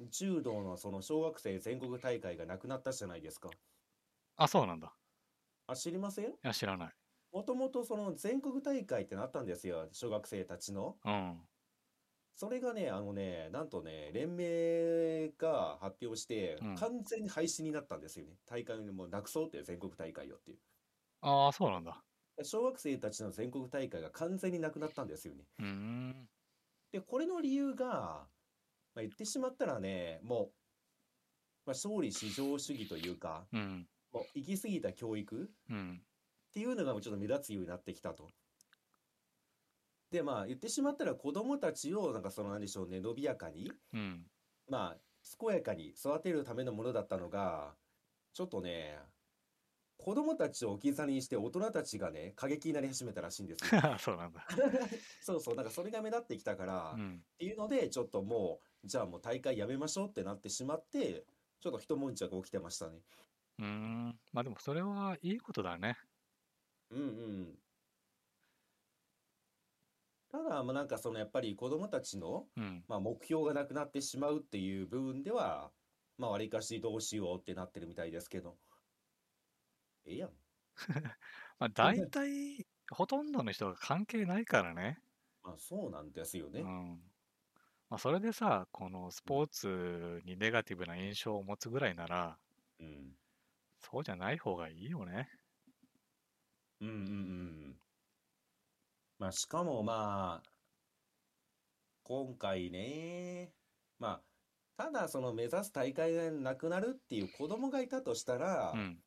[0.08, 3.58] 柔道のその小学生全国大会がなくなったじゃないですか。
[4.36, 4.96] あ、そうなんだ。
[5.66, 6.32] あ、知りません？
[6.32, 6.96] いや、知らない。
[7.32, 11.00] もともとその全国大会ってなったんですよ、小学生たちの。
[11.04, 11.46] うん。
[12.34, 18.38] それがね、あのね、なんとね、連盟が発表してうん、完全に廃止になったんですよね。
[18.46, 20.60] 大会をもうなくそうっていう全国大会をっていう。
[21.22, 22.04] ああ、そうなんだ。
[22.42, 25.46] 小学生たちの全国大会が完全になくなったんですよね。
[25.58, 26.28] うーん。
[26.92, 28.28] で、これの理由が、
[28.94, 30.52] まあ、言ってしまったらね、もう、
[31.66, 33.88] まあ、勝利至上主義というか、うん。
[34.12, 36.02] もう行き過ぎた教育うん。
[36.02, 38.28] っていうのがもうちょっと目立つようになってきたと。
[40.10, 44.26] で、まあ言ってしまったら子供たちをなんかその何でしょうね、伸びやかに、うん。
[44.68, 45.00] まあ
[45.38, 47.76] 健やかに育てるためのものだったのが、
[48.32, 48.98] ちょっとね、
[49.98, 53.80] 子供たちを置き去りにして大人たちがね、過激になり始めたらしいんですよ。
[54.00, 54.46] そうなんだ。
[55.20, 57.24] そうそう、なんかそれが目立ってきたから、っうん。
[57.38, 61.24] ていうので、ちょっともう、じゃあもう大会やめましょうってなってしまって、
[61.60, 63.00] ちょっと一悶着起きてましたね。
[63.58, 64.20] うーん。
[64.32, 65.96] まあでもそれはいいことだね。
[66.90, 67.02] うんう
[67.52, 67.58] ん。
[70.28, 72.84] ただ、まあなんかそのやっぱり子供たちの、うん。
[72.88, 75.72] まあ、目標がなくなってしまうっていう部分では、
[76.18, 78.58] まあ、わりかしどうしようってなってるみたいですけど。
[80.04, 80.30] ええやん。
[81.58, 85.02] まあ大体、ほとんどの人が関係ないからね。
[85.42, 86.62] まあ、そうなんですよね。
[86.62, 87.09] うん。
[87.90, 92.38] まあそれでさ、このスポーツにネガティブな印象を持つぐらいなら、
[92.78, 93.16] うん。
[93.80, 95.28] そうじゃない方がいいよね。
[96.80, 97.76] うんうんうん。
[99.18, 100.50] まあ、しかもまあ、
[102.04, 103.52] 今回ね、
[103.98, 109.02] まあ、ただその目指す大会がなくなるっていう子供がいたとしたらう、ん。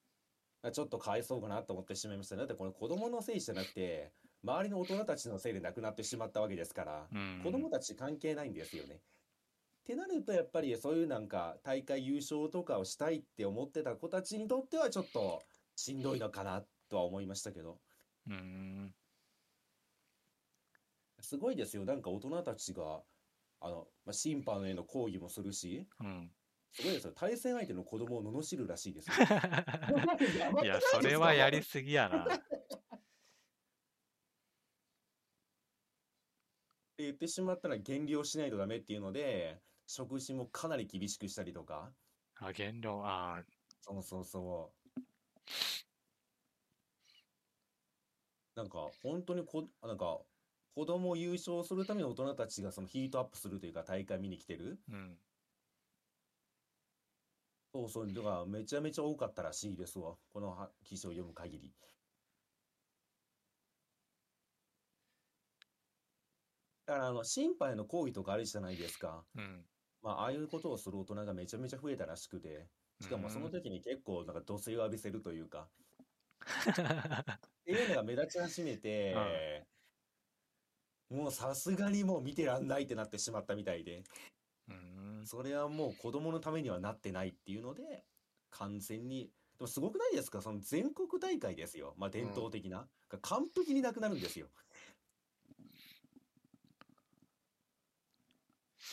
[0.61, 2.39] まあちょっとかわいそうかなと思ってしまいましたね。
[2.39, 4.11] だってこれ子供のせいじゃなくて、
[4.43, 7.41] 周りの大人たちのせいでなくなってしまったわけですから、うん。
[7.43, 8.95] 子供たち関係ないんですよね。
[8.95, 8.99] っ
[9.85, 15.41] てなるとやっぱりそういうなんか大会優勝とかをしたいって思ってた子たちにとってはちょっと
[15.75, 17.79] しんどいのかなとは思いましたけど。
[18.27, 18.93] うーん。
[21.19, 21.85] すごいですよ。
[21.85, 23.01] なんか大人たちが、
[23.61, 26.29] あの、まあ、審判への抗議もするし、うん。
[26.73, 27.13] すごいですよ。
[27.15, 29.13] 対戦相手の子供を罵るらしいですよ。
[30.63, 32.27] いや、それはやりすぎやな。
[36.93, 41.95] って言ってしまったら減量しないとダメっていうので、食事もかなり厳しくしたりとか、
[42.35, 43.43] あ、減量、ああ、
[43.81, 44.99] そうそうそう。
[48.55, 50.25] なんか、本当にこ、なんか、
[50.75, 54.83] 子供を優勝するために大人たちがそのヒートアップするというか大会見に来てる。
[54.89, 55.19] うん。
[57.73, 60.17] そうそう、だからめちゃめちゃ多かったらしいですわ。
[60.31, 61.75] このは記事を読む限り。
[66.85, 69.25] だからあの、審判への抗議とかあるじゃないですか。
[69.35, 69.69] うん。
[70.01, 72.69] まあ、ああいうことをする大人がめちゃめちゃ増えたらしくて、
[72.99, 75.71] しかもその時に結構なんか怒水を浴びせるというか、
[77.39, 79.33] っていうのが目立ち始めて、
[81.09, 84.03] もうさすがにもう見てらんないってなってしまったみたいで、
[84.67, 85.25] うん。
[85.27, 88.05] それはもう子供のためにはなってないっていうので、
[88.51, 90.41] 完全に、でもすごくないですか？
[90.41, 91.95] その全国大会ですよ。
[91.97, 92.89] まあ伝統的な。
[93.09, 94.51] が完璧になくなるんですよ。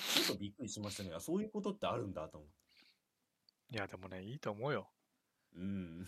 [0.08, 1.12] ちょっとびっくりしましたね。
[1.14, 2.50] あそういうことってあるんだと思う。
[3.70, 4.90] いや、でもね、いいと思うよ。
[5.54, 6.04] うん。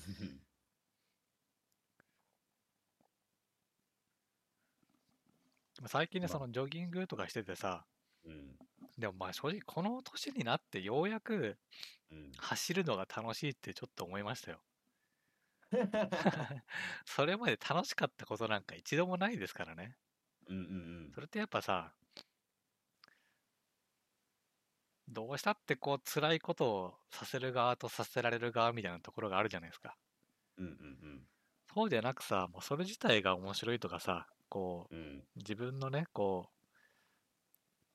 [5.86, 7.86] 最近ね、まあそのジョギングとかしててさ、
[8.24, 8.56] うん。
[8.98, 11.58] でもまあ正直この年になってようやく
[12.10, 12.32] うん。
[12.38, 14.62] 走るのが楽しいってちょっと思いましたよ。
[17.06, 19.96] それまで楽しかったことなんか一度もないですからね。
[20.48, 20.60] うんう
[21.08, 21.94] んそれってやっぱさ、
[25.06, 29.96] どうしたってこう辛いことをさせる側とさせられる側みたいなところがあるじゃないですか。
[30.56, 30.66] うん。
[30.66, 31.28] うんうん
[31.74, 34.98] そうじゃなくさ、もうそれ自体が面白いとかさ、こう、うん。
[35.00, 35.28] うん。
[35.34, 36.50] 自分のね、こ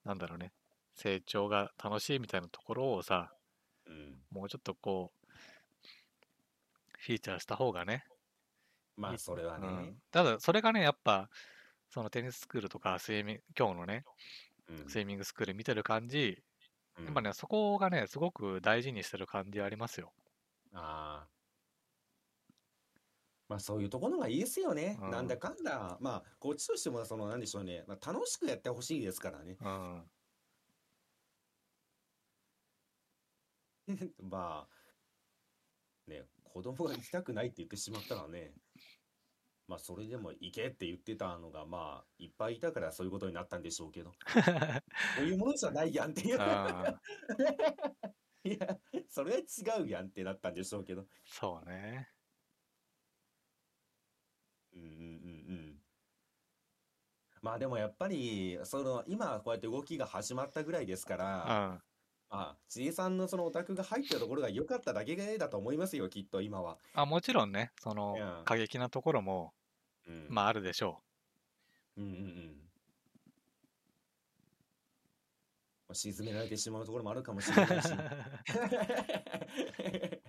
[0.04, 0.52] う、なんだろうね、
[0.94, 3.32] 成長が楽しいみたいなところをさ、
[3.86, 4.24] うん。
[4.30, 5.28] もうちょっとこう、
[6.98, 8.04] フィーチャーした方がね、
[8.96, 10.02] まあ、それはうねん。
[10.10, 11.30] ただそれがね、やっぱ、
[11.90, 14.06] そのテニススクールとかスイミング、今日のね、
[14.68, 14.88] うん。
[14.88, 16.44] スイミングスクール見てる感じ、
[16.98, 20.12] うんやっぱね、そこがね、すごく大事にしてる感じありますよ。
[20.72, 21.38] ああ。
[23.48, 24.98] まあそういうところがいいですよね。
[25.00, 25.96] うんなんだかんだ。
[26.00, 27.84] まあこっちとしてもそのなんでしょうね。
[27.86, 29.56] まあ、楽しくやってほしいですからね。
[29.60, 30.10] うん。
[34.20, 38.52] まあね子供が行きたくないって言ってしまったらね。
[39.68, 44.12] まあそれでも行けって言ってたのがまあいっぱいいたからそういうことになったんでしょうけど。
[45.16, 46.38] そういうものじゃないやんっていう。
[48.44, 51.06] いやそれは違うやんってなったんでしょうけど。
[51.26, 52.08] そうね。
[54.72, 55.00] うんうんうんう
[55.74, 55.82] ん。
[57.42, 61.26] まあでもやっぱりその今こうやって動きが始まったぐらいですかうら、
[61.74, 61.82] ん。
[62.30, 66.78] まあちえさんのそのオタクが入ってるところが良かっただけだと思いますよきっと今は。
[66.94, 69.54] あ、もちろんね、そのうん過激なところも、
[70.08, 70.26] うん。
[70.28, 71.02] まああるでしょ
[71.96, 72.56] うんうんうん。
[75.88, 77.88] まあ沈められてしまうところもあるかもしれないし。
[77.92, 77.96] う。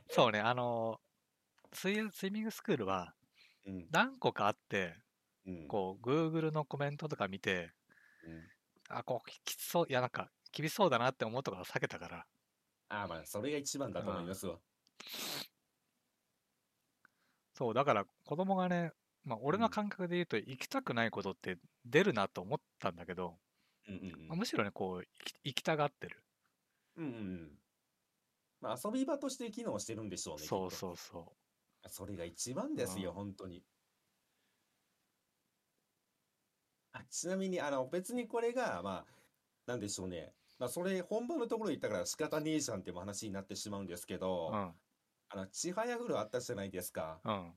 [0.11, 0.99] そうね、あの、
[1.73, 3.15] スイスイミングスクールは
[3.65, 4.95] うん何個かあって、
[5.45, 7.71] うんこう、Google のコメントとか見て、
[8.23, 8.47] うん
[8.89, 12.25] あ、こう、きつそう、いや、なんか、厳しそうだなって思うとか避けたから、
[12.89, 14.59] ああまあそれが一番だと思いますわ。
[17.53, 18.91] そう、だから子供がね、
[19.29, 23.37] まあ、俺の感覚で言うと、行きたくないことって出るなと思ったんだけど、
[23.87, 25.07] うんうんまあむしろね、こう、
[25.43, 26.23] 行きたがってる。
[26.97, 27.05] うん。
[27.05, 27.59] うん。
[28.59, 30.47] まあ遊び場として機能してるんでしょうね。
[30.47, 31.35] そうきっとそうそ
[31.87, 33.63] それが一番ですよ、うん本当に。
[36.93, 39.13] あ、ちなみに、あの、別にこれが、まあ、
[39.67, 40.33] なんでしょうね。
[40.57, 44.19] まあ、それ、本番のところ言ったから仕方ねえじゃんっていう話になってしまうんですけう。
[44.19, 44.75] ど、うん。
[45.29, 47.21] あの、ちはやふるあったじゃないですか。
[47.23, 47.53] うん。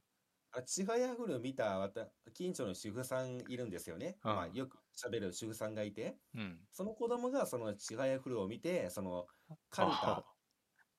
[0.52, 4.18] あ、ちはやふる見たわた、近所の主婦さんいるんですよね。
[4.24, 6.58] うんまあ、よく喋る主婦さんがいて、うん。
[6.72, 9.26] その子供がそのちはやふるを見て、その、
[9.70, 10.24] カルタ、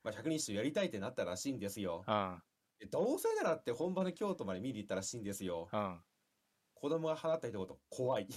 [0.03, 2.03] まあ、百人一首やりたいってなったらしいんですよ。
[2.07, 2.41] うん。
[2.79, 5.69] でどうせならって本場の京都まで見に行ったらしいんですよ。
[5.71, 5.99] うん。
[6.73, 8.27] 子供が放った一言、怖い。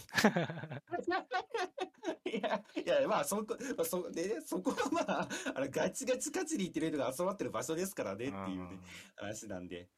[2.27, 2.63] いや、
[2.99, 8.81] いや、まあ、そこ、まあそ、でね、そこはまあ、あの、ガチガチ勝ちに行ってる人が集まってる場所ですからねっていうね、
[9.17, 9.89] 話なんで。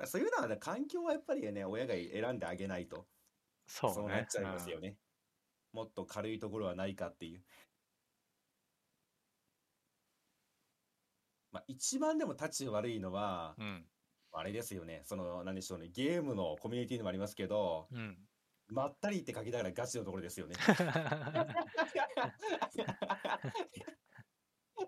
[0.00, 3.06] まあ、そういうのはね、環境はやっぱりね、親が選んであげないと、
[3.66, 3.94] そうね。
[3.94, 4.96] そうなっちゃいますよね。
[5.74, 7.42] もっと軽いところはないかっていう。
[11.52, 13.66] まあ、一番でも立ち悪いのは、うん。
[13.66, 13.86] うん。
[14.32, 18.16] あれですよね、その、なんでしょうね、ゲームのコミュニティにもありますけど、うん。
[18.68, 20.54] まったりって書きながらガチのところですよね。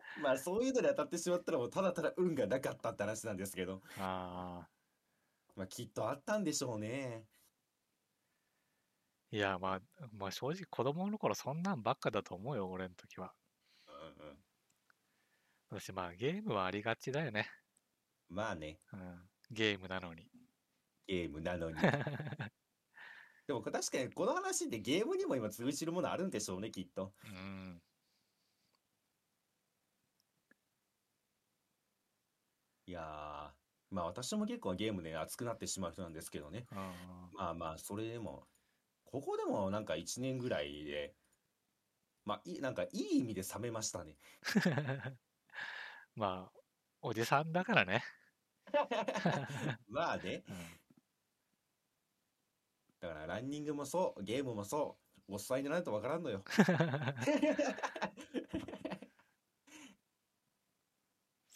[0.22, 4.71] まあそういうので当たってしまったらもうただただ運がなかったって話なんですけど、ああ。
[5.55, 7.26] まあきっとあったんでしょうね。
[9.30, 9.80] いや、まあ、
[10.12, 13.32] まあ正直子供の頃そんなんばっかだと思うよ、俺の時は。
[13.86, 14.36] うんうん。
[15.70, 17.48] 私、まあ、ゲームはありがちだよね。
[18.28, 19.30] まあね、うん。
[19.50, 20.28] ゲームなのに。
[21.07, 21.76] ゲームなのに。
[23.46, 27.14] でも確かにこの話ってゲームにも今通じるものあるんでしょうね、きっと。
[27.24, 27.82] うん。
[32.86, 33.05] いやー、
[33.93, 36.66] まあ私も結構ゲームで熱くなってしまう人なんですけどね。
[36.72, 36.78] うん
[37.34, 38.45] まあまあ、それでも、
[39.05, 41.14] ここでもなんか1年ぐらいで、
[42.24, 44.16] まあ、いい、なんかいい意味で冷めましたね。
[46.16, 46.59] まあ、
[47.03, 48.03] おじさんだからね。
[49.88, 50.82] まあね、うん
[53.01, 54.97] だからランニングもそう、ゲームもそ
[55.28, 56.45] う、おっさんにならないとわからんのよ。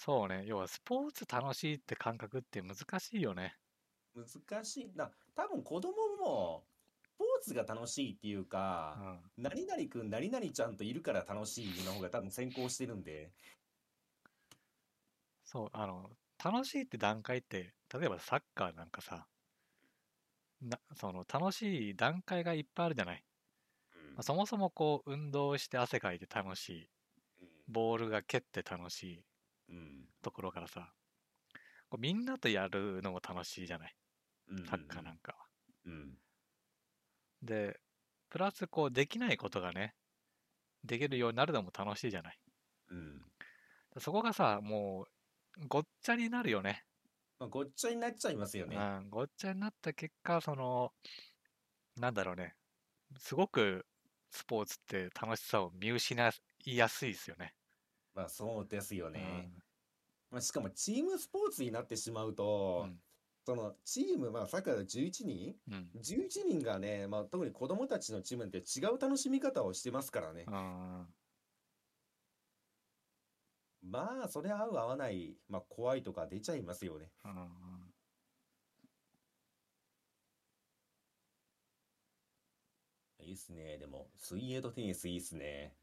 [0.07, 0.46] そうね。
[0.46, 3.59] 要は、スポーツ楽しいって感覚って難しいよね。
[4.14, 5.12] 難しいな。
[5.34, 6.66] 多分子供も、
[7.02, 8.46] スポーツが楽しいっていう
[8.94, 9.30] うか、ん。
[9.36, 13.34] 何々くん、何々ちゃんといるから楽しいの方が多分先行してるんで。
[15.44, 19.28] そう、あの、楽しいって段階って、例えばサッカーなんかさ、
[20.61, 23.24] なその楽しい段階がいっぱいあるじゃない。
[24.16, 26.90] まあそもそもこう、運動して汗かいて楽しい。
[27.68, 29.24] ボールが蹴って楽しいうん。
[30.22, 30.94] ところからさ、
[31.90, 33.94] こうみんなとやるのも楽しいじゃない？
[34.48, 34.66] うん。
[34.68, 35.38] サッカーなんかは。
[35.86, 36.18] うん。
[37.42, 37.80] で、
[38.30, 39.94] プラスこう、できないことがね、
[40.84, 42.38] できるようになるのも楽しいじゃない？
[42.88, 43.26] うん。
[43.98, 45.06] そこがさ、も
[45.58, 46.84] う、ごっちゃになるよね。
[47.38, 48.90] まあ、ごっちゃになっちゃいますよね。
[48.98, 50.92] うん、ごっちゃになった結果、その、
[51.96, 52.54] なんだろうね、
[53.18, 53.86] すごく
[54.30, 56.14] スポーツって楽しさを見失
[56.66, 57.54] いやすいですよね。
[58.16, 59.20] まあそうですようね。
[59.20, 59.62] ん
[60.30, 62.98] まあ、しかもチームスポーツになってしまううと、ん
[63.44, 70.44] そのチーム、まあサッカーで11人うん、?11 人がね、まあ特に子供たちのチームって違う楽しみ方をしてますからね。
[70.46, 71.06] うん、
[73.82, 77.12] まあそれ合う合わない、まあ怖いとか出ちゃいますよね。
[77.24, 77.94] うん、
[83.20, 83.76] いいっすね。
[83.78, 85.74] でも、水泳とテニスいいっすね。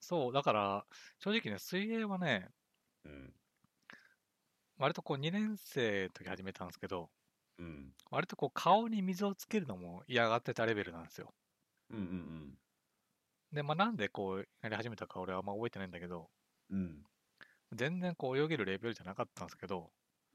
[0.00, 0.86] そう、だから、
[1.18, 2.48] 正直ね、水泳はね、
[3.04, 3.34] うん。
[4.78, 7.12] 割とこう2年生の時始めたんですけど、
[7.58, 7.94] うん。
[8.10, 11.34] 割とこう顔に水をつけるのも嫌がってたレベルなんですよ。
[11.90, 12.58] うんうん
[13.52, 16.30] で、まあなんでこうやり始めたか俺はあんま覚えてないんだけど、
[16.70, 16.78] うん。
[16.78, 17.06] うん。
[17.72, 19.92] 全然こう泳げるレベルじゃなかったんですけど、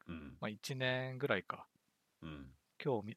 [0.08, 0.42] うん。
[0.42, 1.70] まあ1年ぐらいか。
[2.22, 2.58] うん。
[2.82, 3.16] 今日み、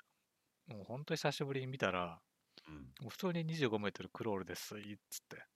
[0.77, 2.23] もう本当に久しぶりに見たら、
[2.69, 2.95] うん。
[3.09, 5.48] 普通に25メートルクロールですいっつって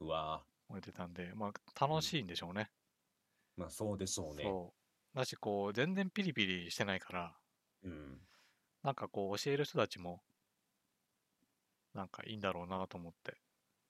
[0.00, 2.70] うわ置いてたんで、まあ楽しいんでしょうね。
[3.56, 4.44] まあそうでしょうね。
[4.44, 4.72] そ
[5.14, 5.18] う。
[5.18, 7.36] だしこう全然ピリピリしてないから、
[7.84, 8.18] うん。
[8.82, 10.22] なんかこう教える人たちも、
[11.94, 13.36] なんかいいんだろうなと思って、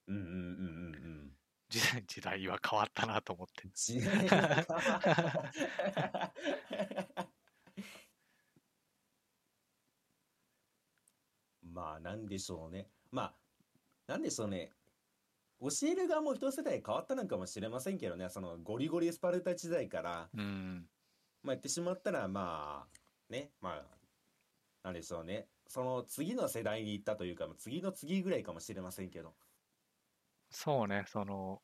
[0.07, 1.31] うんうんうんうんうん。
[1.69, 3.67] 時代時代は変わったなと思って。
[3.73, 6.33] 時代が変わ
[11.75, 12.89] まあ、なんでしょうね。
[13.11, 13.35] まあ、
[14.07, 14.71] なんでしょうね。
[15.69, 20.87] 教える側も一世代変わったのかもしれませんけどね、そのゴリゴリスパルタ時代から、うん。
[21.41, 23.97] まあ、言ってしまったら、まあ、ね、まあ、
[24.83, 25.47] なんでしょうね。
[25.67, 29.33] その次の世代に行ったというか、次の次ぐらいかもしれませんけど。
[30.51, 31.61] そうね、その、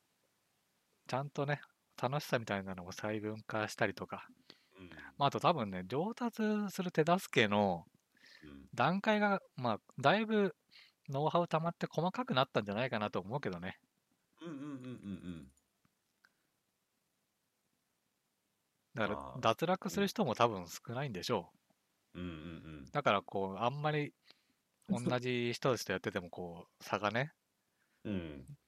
[1.06, 1.60] ちゃんとね、
[2.00, 4.26] 楽しさみたいなのを細分化したりとか、
[4.76, 4.90] うん。
[5.16, 7.84] まあ、あと多分ね、上達する手助けの
[8.42, 8.66] うん。
[8.74, 10.56] 段階が、まあ、だいぶ
[11.08, 13.78] ノウハウ溜まって細かくなったんじゃないかなと思うけどね。
[14.40, 14.68] うんうんうんうんう
[15.30, 15.52] ん。
[18.94, 21.52] だから、脱落する人も多分少ないんでしょ
[22.14, 22.28] うんうん
[22.88, 22.92] う。
[22.92, 24.14] だから、こう、あんまり
[24.88, 27.34] 同じ人たちとやってても、こう、差がね、
[28.04, 28.12] うん。
[28.14, 28.58] うん。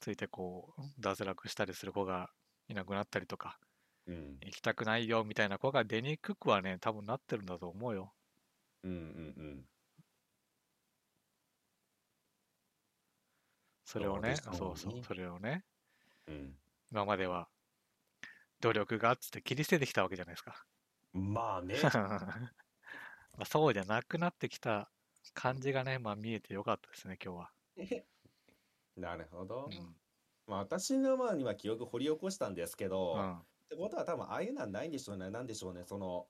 [0.00, 2.30] ついて、こう、脱落したりする子が
[2.68, 3.58] いなくなったりとか、
[4.06, 4.42] うん。
[4.42, 8.14] 行きたくないよみたいな子が出にくくはね、多分なってるんだと思うよ。
[8.84, 9.00] うんうんう
[9.60, 9.68] ん。
[13.84, 15.64] それをね、そうそうそれをね、
[16.26, 16.58] うん。
[16.92, 17.48] 今までは
[18.62, 20.66] 努力がっつって切り捨ててきたわけじゃないですか。
[21.12, 21.76] まあね。
[23.36, 24.90] まあそうじゃなくなってきた
[25.34, 27.52] 感じがね、まあ見えてよかったですね、今日は。
[28.96, 29.66] なるほど。
[29.66, 29.96] うん。
[30.46, 33.38] まあ私のまあには記憶掘り起こしたんですけど、うん。
[33.40, 35.30] ってことは多分ああいうのはないんでしょうね。
[35.30, 35.84] なんでしょうね。
[35.84, 36.28] その、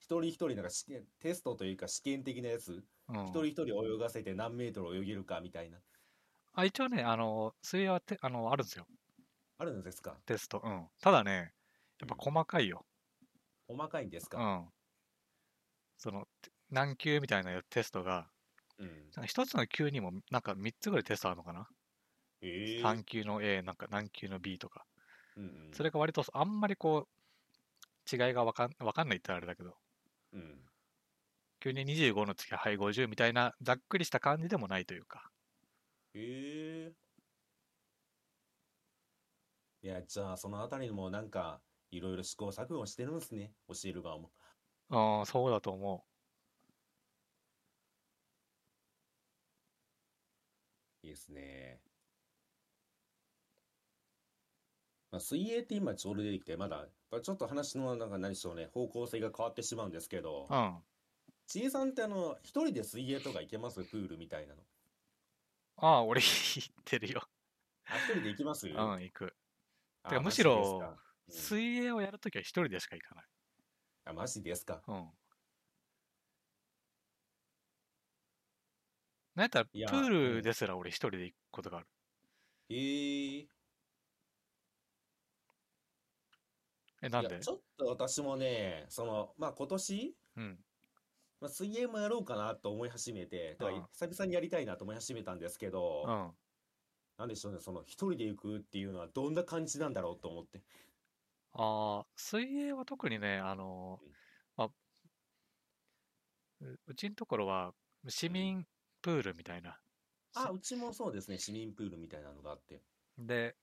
[0.00, 5.82] 一人一人なんか試験、テストというか試験的なやつ、うん一人一人泳がせて何メートル泳げるかみたいな。
[6.52, 8.86] あ一応ね、あの、水泳はてあのあるんですよ、
[9.58, 10.20] あるんですか？
[10.26, 10.60] テスト。
[10.62, 10.88] うん。
[11.00, 11.52] ただね、
[11.98, 12.86] やっぱ細かいよ。
[13.68, 14.38] 細かいんですか？
[14.40, 14.72] うん。
[15.98, 18.30] その、て何級みたいなテストが、
[18.78, 19.14] うん。
[19.16, 21.68] なんか一つの級にもなんか3つぐらいテストあるのかな、
[22.40, 22.48] え
[22.96, 24.86] え ?3 級の A、なんか何級の B とか。
[25.36, 25.52] ううんうん。
[25.72, 27.08] それが割とあんまりこ
[28.10, 29.78] う、違いがわかんわかんないってあれだけど、
[30.32, 30.68] うん。
[31.60, 35.30] 急に25の次ははい50みたいなざっくりした感じでもないというか。
[36.14, 36.67] へえ。
[39.82, 41.60] いや、じゃあ、そのあたりもなんか、
[41.90, 43.52] いろいろ試行錯誤してるんですね。
[43.68, 44.30] 教える側も。
[44.90, 46.04] ああ、そうだと思
[51.02, 51.80] いいですね。
[55.10, 60.54] まあ、水泳って今ちょうど出てきて、まだ、やっぱちょっと話のなんか何でしょうね、方向性が変わってしまうんですけどう。
[60.54, 60.76] う、ん。
[61.46, 63.82] ちいさんってあの、一人で水泳とか行けます？
[63.84, 64.60] プールみたいなの。
[65.76, 67.22] ああ、俺言ってるよ。
[67.88, 68.68] あ、一人で行きます？
[68.68, 69.34] うん、行く。
[70.02, 70.96] あてかむしろ
[71.28, 73.24] 水泳をやるときは一人でしか行かない。
[74.04, 74.82] あ、マジですか。
[74.88, 75.10] うん。
[79.34, 81.88] なんやったら、プいやールですら俺一人で行くことがある。
[82.70, 83.48] ええ
[87.02, 87.38] え、なんで？
[87.40, 90.64] ちょっと私もね、その、まあ今年、うん。
[91.40, 96.36] まあ、水泳もやろうかなと思い始めて、だからうん久々にやりたいなと思い始めたんですけど、うん。
[97.18, 100.62] なんでしょうね、その一人で行くっていうのはどんな感じなんだろうと思って。
[101.52, 104.16] ああ、水泳は特にね、あのうん、
[104.56, 104.70] まあ、
[106.60, 107.74] ううちのところは
[108.08, 108.64] 市民
[109.02, 109.80] プールみたいな。
[110.34, 112.82] あ、うちもそうですね、市民プールみたいなのがあって。
[113.18, 113.54] で、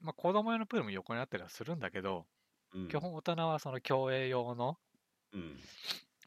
[0.00, 2.26] まあ子供用のプールも横にあったりはするんだけど、
[2.74, 2.88] うん。
[2.88, 4.78] 基本大人はその競泳用の
[5.32, 5.56] うん。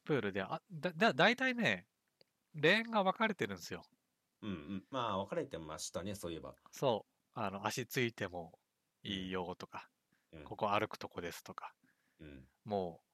[0.04, 1.86] プールで、あ、だ、だ、大体ね、
[2.54, 3.84] レーンが分かれてるんですよ。
[4.42, 4.86] うんうん。
[4.90, 6.56] まあ、分かれてましたね、そういえば。
[6.72, 7.12] そう。
[7.34, 8.58] あの、足ついても
[9.02, 9.88] いいよとか、
[10.32, 11.74] うんここ歩くとこですとか、
[12.20, 12.48] うん。
[12.64, 13.08] もう、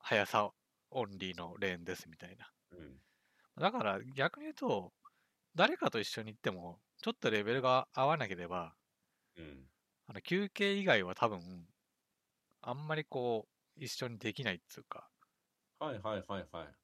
[0.00, 0.52] 速さ
[0.90, 2.52] オンリーのレーンですみたいな。
[2.70, 3.00] うん。
[3.58, 4.94] だから逆に言うと、
[5.54, 8.76] 誰かと一緒に行っても、ちょっとレベルが合わなければ、
[9.36, 9.68] うん。
[10.06, 11.68] あの休憩以外は多分、
[12.60, 15.10] あんまりこう、一緒にできないっつうか、
[15.80, 16.74] はいはいはいはい。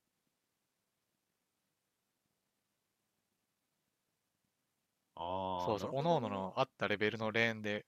[5.26, 7.86] ああ、そうそう、なるほどね各々の合ったレベルのレーンで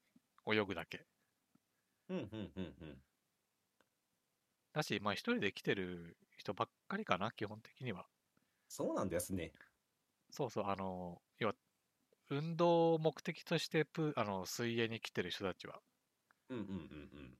[0.51, 1.07] 泳ぐだけ。
[2.09, 3.03] うんうんうんうん。
[4.73, 8.09] だし、まあ一人で来てる人ばっかりかな、基本的には。
[8.69, 9.53] そうなんですね。
[10.31, 11.55] そうそう、あの、要は、
[12.31, 15.83] 運動を目的としてプーあの水泳に来てる人たちは、
[16.49, 17.39] うんうんうん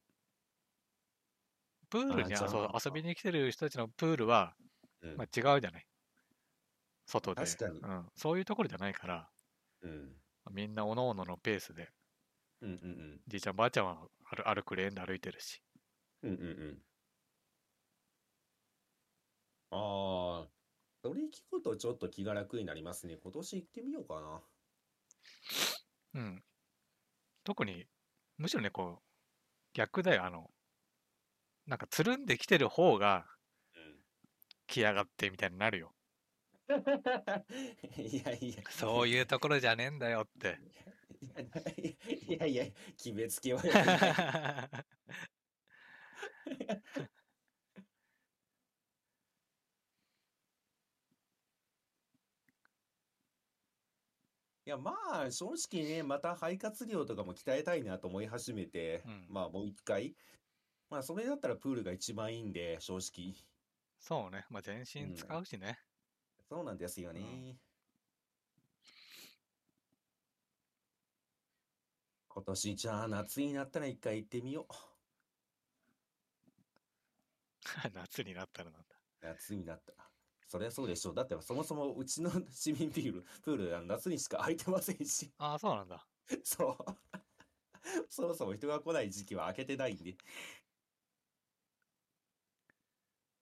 [1.91, 4.57] プールにそう遊びに来てる人たちのプールは、
[5.03, 5.11] うん。
[5.11, 5.87] うんまあ、違うじゃない。
[7.07, 7.47] 外で。
[7.47, 8.09] 確かにうん。
[8.17, 9.31] そういうところじゃないから、
[9.83, 10.17] うん
[10.53, 11.89] みんな各々のペースで、
[12.61, 15.63] うんうんじいちゃんばあちゃんは歩歩くレーンで歩いてるし。
[16.23, 16.83] うんうんうんうん。
[19.71, 20.49] ああ、
[21.03, 23.17] それ聞くとちょっと気が楽になりますね。
[23.17, 24.43] 今年行ってみようかな。
[26.15, 26.45] うん。
[27.45, 27.87] 特に、
[28.37, 29.03] むしろね、こう、
[29.75, 30.25] 逆だよ。
[30.25, 30.51] あの、
[31.67, 33.27] なんかつるんできてる方が
[34.69, 35.96] 来やがってみたいになるよ。
[36.69, 40.59] いやいや、そういうところじゃねえんだよって。
[42.29, 42.65] いやいや、
[42.97, 43.63] 決めつけは
[54.67, 60.17] いや、まあ、正直ね、また肺活量とかも鍛えたいなと思い始めて、うんまあ、もう一回。
[60.91, 63.35] まあ、それだったらプールが一番いいんで、正直。
[64.01, 64.45] そうね。
[64.51, 65.79] まあ、全身使うしね。
[66.49, 67.21] そうなんですよね。
[67.21, 67.59] うん
[72.29, 74.67] 今年じゃあ夏になったら一回行ってみよ
[77.95, 78.95] 夏になったらなんだ。
[79.23, 79.27] う。
[79.27, 80.07] 夏になったら。
[80.47, 81.15] そりゃそうでしょう。
[81.15, 85.33] だってそもそもうちの市民プール、プールは夏にしか空いてませんし。
[85.39, 86.07] ああ、そうなんだ。
[86.45, 86.77] そう。
[88.11, 90.17] そもそも人が来ない時期は開けてないんで。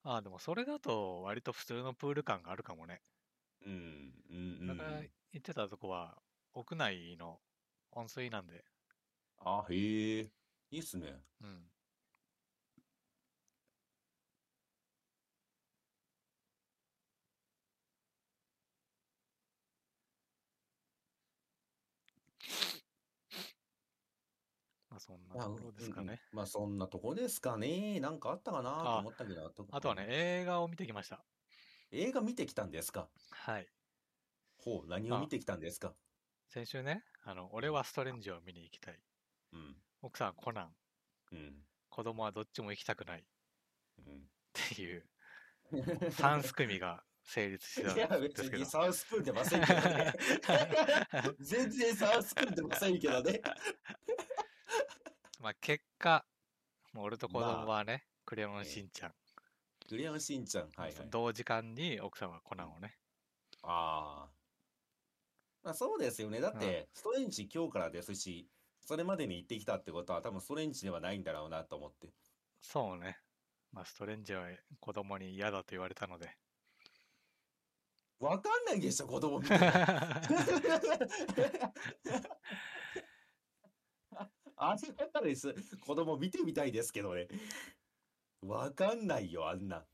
[0.05, 3.03] ああ、でもそれだと割と普通のプール感があるかもね。
[3.67, 3.73] うん、
[4.31, 5.11] うん、うだからん。
[5.33, 7.41] 言ってたとこは屋内の
[7.91, 8.67] 温水なんで。
[9.39, 10.33] あ、へえ。
[10.71, 11.25] いいっすね。
[11.41, 11.74] うん。
[24.95, 26.21] まあそんなまあところですかね。
[26.31, 27.99] まあそんなとこですかね。
[27.99, 29.53] なんかあったかなとあ思ったけど。
[29.73, 31.25] あとはね、映画を見てきました。
[31.91, 33.11] 映画見てきたんですか？
[33.31, 33.67] はい。
[34.57, 35.97] ほう、何を見てきたんですか？
[36.49, 39.01] 先週ね、あの、俺はストレンジを見に行きたい。
[39.53, 40.77] うん、奥さんコナン。
[41.33, 43.21] うん、子供はどっちも行きたくない。
[43.21, 43.25] っ
[43.99, 44.31] うん。
[44.53, 45.11] ていう、
[46.13, 48.67] 三すくみが成立していや、たんですけど別に。
[48.67, 50.13] サウス組んでませんけどね。
[51.41, 53.41] 全然サウス組んでませんけどね。
[55.45, 56.25] まあ結果、
[56.95, 59.13] もう俺と子供はね、クレヨンしんちゃん、
[59.87, 60.71] クレヨンしんちゃん。
[60.75, 61.09] はいはい。
[61.11, 62.97] 同時間に奥さんはコナンをね。
[63.63, 64.31] ああ。
[65.63, 66.41] まあそうですよね。
[66.41, 68.49] だって、ストレンチ今日からですし、
[68.87, 72.09] それまでに行ってきたってことは多分ストレンチではないんだろうなと思って。
[72.63, 73.19] そうね。
[73.71, 74.47] まあストレンジは
[74.81, 76.39] 子供に嫌だと言われたので。
[78.19, 79.61] わかんないでしょ、子供見ても。
[84.57, 85.53] あれだったらです。
[85.79, 87.27] 子供見てみたいですけどね。
[88.43, 89.85] わかんないよ、あんな。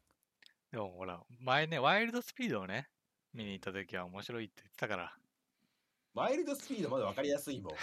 [0.71, 2.91] でもほら、前ね、ワイルドスピードをね、
[3.33, 5.17] 見に行った時は面白いって言ってたから。
[6.15, 7.75] ワイルドスピードまだわかりやすいもん。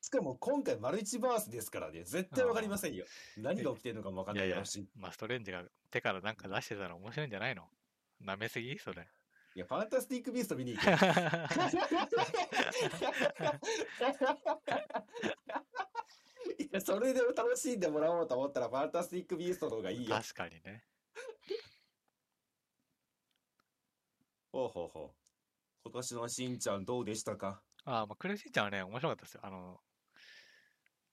[0.00, 3.04] しかも今回マルチバースですからね、絶対わかりませんよ。
[3.36, 4.88] 何が起きてるのかもわかんないだろうし。
[4.94, 7.68] まあストレンジが手からなんか出してたら面白いんじゃないの？
[8.22, 8.78] 舐めすぎ？
[8.78, 9.08] それ。
[9.58, 10.86] いや、ファンタスティックビースト見に行け。
[16.62, 20.14] いや、それで楽しんでもらおうと思ったら、ファンタスティックビーストの方がいいよ。
[20.14, 20.84] 確かにね。
[24.52, 25.16] ほうほうほう。
[25.86, 27.64] 今年のしんちゃんどうでしたか？
[27.84, 29.40] ああ、まあクレシーちゃんはね、面白かったですよ。
[29.42, 29.82] あの、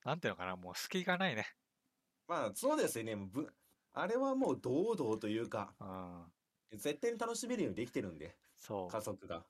[0.04, 1.48] なんていうのかな、もう隙がないね。
[2.28, 3.16] まあ、そうですよね。
[3.16, 3.52] もうぶ
[3.94, 6.35] あれはもう堂々というか、うん。
[6.78, 9.02] 絶対に楽しめるようにできてるんで、そう家。
[9.02, 9.44] 族が。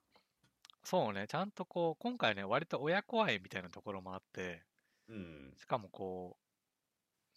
[0.84, 4.64] そうね、ちゃんとこう、今回ね、割と親子愛みたいなところもあって、
[5.08, 5.54] うん。
[5.58, 6.38] しかもこ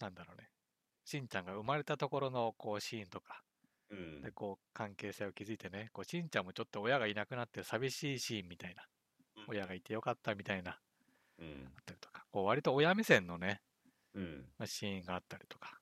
[0.01, 0.51] う、なんだろうね、
[1.05, 3.43] しんちゃんが生まれたところのこうシーンとか、
[3.91, 4.33] うんで、。
[4.33, 8.87] こう、関係性を築いてね、こう、しんちゃんもちょっと親がいなくなって寂しいシーンみたいな、
[9.49, 10.79] 親がいてよかったみたいな、
[11.39, 11.73] うん。
[11.75, 13.63] あったりとか、こう、割と親目線のね、
[14.15, 14.53] うん。
[14.59, 15.78] まあシーンがあったりとか、まあ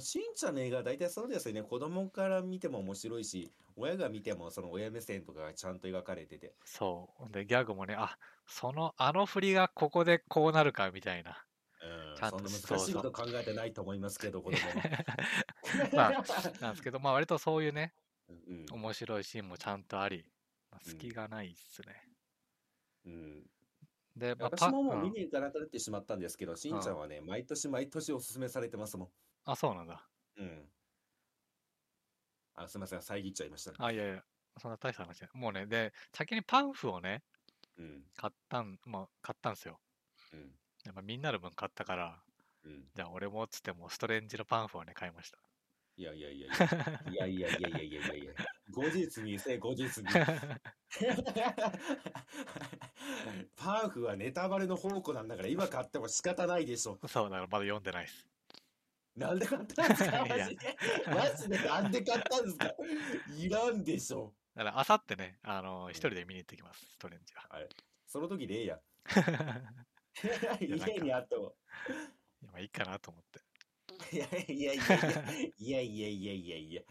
[0.00, 1.62] しんちゃんの映画は大体そうですよね。
[1.62, 6.54] 子供から見ても面白いし、親が見てもその親目線とかがちゃんと描かれてて。
[6.64, 7.32] そう。
[7.32, 11.44] で、ギャグもね、あ、その、あの振りがここでこうなるかみたいな。
[11.82, 12.16] うん。
[12.16, 15.90] ちゃんとそんな難しいこと考えてないと思いますけど、 子供は。
[15.92, 16.12] まあ
[16.60, 17.94] なんですけど、まあ割とそういうね、
[18.28, 18.66] うん。
[18.70, 20.24] 面白いシーンもちゃんとあり、
[20.70, 22.08] まあ、うん隙がないっすね。
[23.06, 23.50] うん。
[24.16, 29.08] で、まあ、私ももううん見に行かなくなってしまったんですけど、しんちゃんはね、毎年毎年おすすめされてますもん。
[29.44, 30.06] あ、そうなんだ。
[30.36, 30.68] うん。
[32.54, 33.76] あ、すみません、遮っちゃいましたね。
[33.80, 34.22] あ、いやいや、
[34.58, 35.42] そんな大した話じゃない。
[35.42, 37.22] もうね、で、先にパンフをね、
[37.78, 38.02] うん。
[38.16, 39.80] 買ったん、まあ、買ったんですよ。
[40.32, 40.50] うん。
[40.84, 42.22] でまあ、みんなの分買ったから、
[42.64, 42.84] うん。
[42.94, 45.38] じゃあ俺もっつっても、ストレンジのパンフをね、買いました。
[45.96, 46.56] いやいやいやいや。
[47.12, 48.34] いやいやいやいやいやいやいや。
[48.70, 50.06] 後日にせ、後日に。
[53.56, 56.98] パンフはネタバレの宝庫なんだから今買っても仕方ないでしょ。
[57.06, 58.26] そう、だからまだ読んでないです。
[59.20, 60.26] なんで買ったんですか？
[60.26, 60.76] いやマジで？
[61.06, 61.58] マジで？
[61.58, 62.74] なんで買ったんですか？
[63.36, 64.34] いらんでしょ。
[64.54, 67.48] だから、あさってね、あの、一人で見に行ってきます、ストレンジは。
[68.06, 68.80] その時でええやん。
[70.60, 71.54] やなんか 家にあっても。
[72.42, 73.40] いやまあいいかなと思って。
[74.16, 74.88] いやいやいやい
[75.70, 76.82] やいやいやいやいやいや。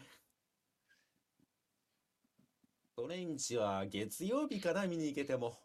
[2.96, 5.58] トレンチは月曜日かな見に行けても。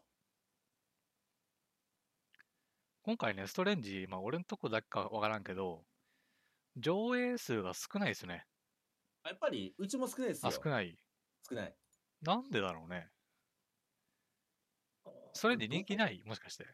[3.02, 5.86] 今回ね、ストレンジ、まあ俺のとこだけかわからんけど、
[6.76, 8.46] 上映数が少ないですね。
[9.24, 10.52] やっぱりうちも少ないですよあ、。
[10.52, 10.96] 少ない。
[11.48, 11.74] 少ない。
[12.22, 13.08] なんでだろうね。
[15.32, 16.22] ストレンジ人気ない？
[16.24, 16.66] もしかして。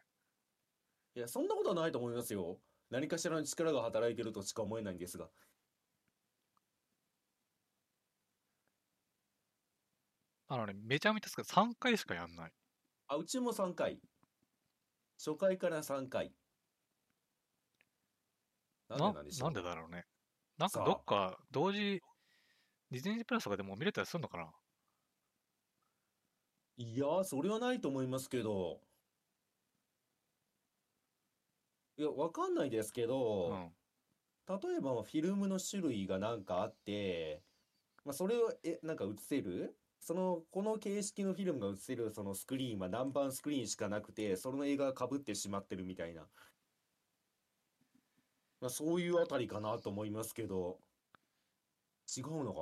[1.15, 2.59] いや、そんなことはないと思いますよ。
[2.89, 5.29] 何かしらの力が働いてるとしか思えないんですが。
[10.47, 11.69] あのね、めちゃめちゃ少ない。
[11.71, 12.51] 3回しかやんない。
[13.07, 13.99] あ、うちも3回。
[15.17, 16.33] 初回から3回。
[18.97, 19.51] なんでななんでしょう。
[19.51, 20.03] なんでだろうね。
[20.57, 22.01] なんかどっか同時、
[22.91, 24.51] ディズニープラスとかでもう見れたりするのかな？
[26.77, 28.79] いやー、それはないと思いますけど。
[31.97, 33.71] いや、わかんないですけうど、ん。
[34.47, 37.43] 例えばフィルムの種類がなんかあって、
[38.03, 39.77] まあ、それをえなんか映せる？
[39.99, 46.27] そのこの形式のフィルムが映せるそのスクリーンは何番スクリーンしかなくてその映画がかぶってしまってるみたいな、
[48.63, 50.79] まあ、そういうあたりかなと思いますけど。
[52.17, 52.61] 違うのか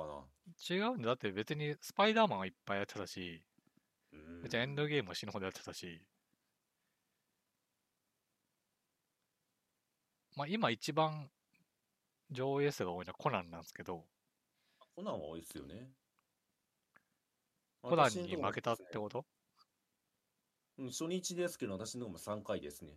[0.68, 0.76] な？
[0.76, 1.10] 違うんだ。
[1.10, 3.40] だって別にスパイダーマンはいっぱいやってたし、
[4.12, 4.42] うん。
[4.42, 6.00] 別にエンドゲームも死ぬほどやってたし、
[10.36, 11.30] まあ今一番
[12.32, 14.04] 上映数が多いのはコナンなんですけど、
[14.96, 15.88] コナンは多いですよね。
[17.80, 19.24] コナン私のとこもに負けたってこと？
[20.78, 22.90] うん初日ですけど私の方も3回ですね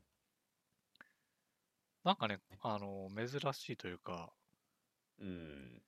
[2.05, 4.31] なんかね、あの、珍しいというか、
[5.19, 5.83] うん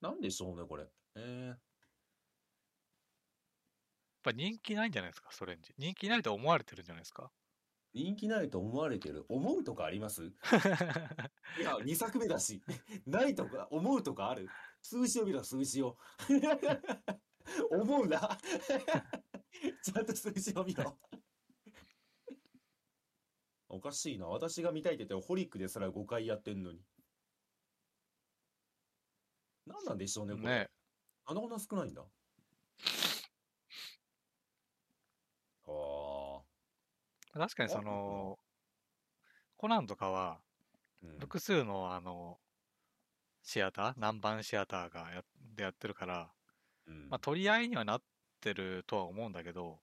[0.00, 1.56] なんでしょうねこれえー
[4.24, 5.74] ぱ人気ないんじゃないですか、ストレンジ。
[5.78, 7.30] 人気ないと思われてるんじゃないですか。
[7.92, 9.24] 人気ないと思われてる。
[9.28, 10.24] 思うとかあります？
[11.60, 12.62] いや、2作目だし。
[13.06, 14.48] ないとか、思うとかある？
[14.82, 15.96] 数字を見ろ、数字を。
[17.70, 18.38] 思うな。
[19.82, 20.98] ちゃんと数字を見ろ。
[23.74, 24.26] おかしいな。
[24.26, 26.80] 私が見たいって言ってホリックですら5回やってんのに。
[29.66, 30.48] 何なんでしょうね、これ。
[30.48, 30.70] ね
[31.26, 32.02] あのこんな少ないんだ。
[35.66, 36.42] あ
[37.34, 37.38] あ。
[37.38, 38.38] 確かにその、
[39.56, 40.38] コナンとかは、
[41.02, 42.38] うん複数のあの、
[43.42, 45.22] シアター、南蛮シアターがや
[45.54, 46.30] でやってるから、
[46.86, 48.02] うんまあ取り合いにはなっ
[48.40, 49.80] てるとは思うんだけど、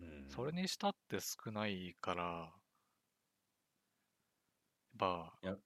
[0.00, 2.52] うんそれにしたって少ないから、
[5.42, 5.56] いや、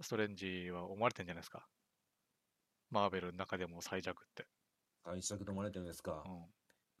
[0.00, 1.66] ストレンジは思われてんじゃないですか。
[2.90, 4.46] マーベルの中でも最弱って。
[5.04, 6.24] 解釈と思われてるんですか。
[6.26, 6.30] う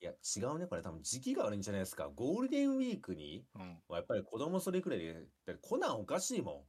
[0.02, 0.66] いや、違うね。
[0.66, 2.08] これ多分時期が悪いんじゃないですか。
[2.14, 3.60] ゴールデンウィークに、ん。
[3.60, 3.96] うん。
[3.96, 5.12] やっぱり子供それくらいで、
[5.46, 6.64] だってコナンおかしいもん。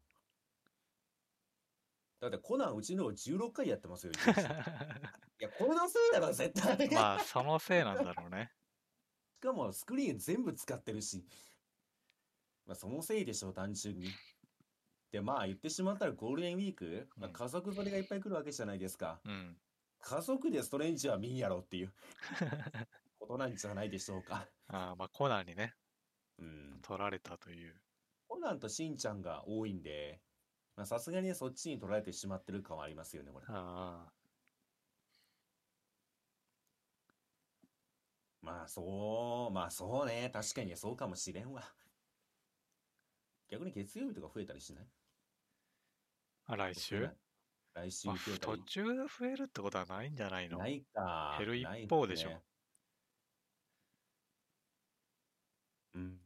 [2.20, 4.12] だってコナンうちの16回やってますよ。
[4.14, 4.42] 一日
[5.42, 6.90] いや、これのせいだろ、絶対。
[6.92, 8.52] まあ、そのせいなんだろうね。
[9.38, 11.26] しかもスクリーン全部使ってるし。
[12.66, 14.10] まあ、そのせいでしょう、単純に。
[15.12, 19.20] で、まあ言ってしまったらゴールデンウィーク、まあ、うん家族連れがいっぱい来るわけじゃないですか。
[19.26, 19.58] うん。
[20.00, 21.94] 家族でストレンジは見んやろっていう
[23.20, 24.48] ことなんじゃないでしょうか。
[24.68, 25.76] ああ、まあ、コナンにね、
[26.40, 26.80] うん。
[26.82, 27.76] 取られたという。
[28.28, 30.22] コナンとしんちゃんが多いんで、
[30.76, 33.46] まあさすがにそっちに取られてしまってる感はありますよね、これ。
[33.50, 34.14] ああ。
[38.42, 40.30] まあそう、まあそうね。
[40.34, 41.76] 確かにそうかもしれんわ。
[43.50, 44.88] 逆に月曜日とか増えたりしない？
[46.52, 47.10] あ、来週？
[47.74, 48.18] 来週まあ。
[48.42, 50.58] 途中で増えるってことはないんじゃないの？
[50.58, 51.36] ないか。
[51.40, 52.42] 減る一方でしょね
[55.96, 56.18] うん。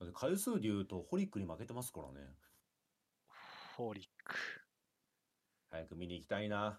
[0.00, 2.36] だって回数で言うとホリックに負けてますからね。
[3.76, 4.34] ホーリック。
[5.70, 6.78] 早く見に行きたいな。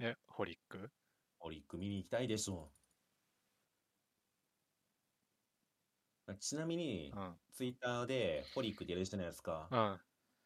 [0.00, 0.90] え、ホリック？
[1.38, 2.76] ホリック見に行きたいでしょう。
[6.40, 7.36] ちなみにう、ん。
[7.52, 9.70] ツイッターでホリック出るじゃないですか。
[9.70, 10.00] うん。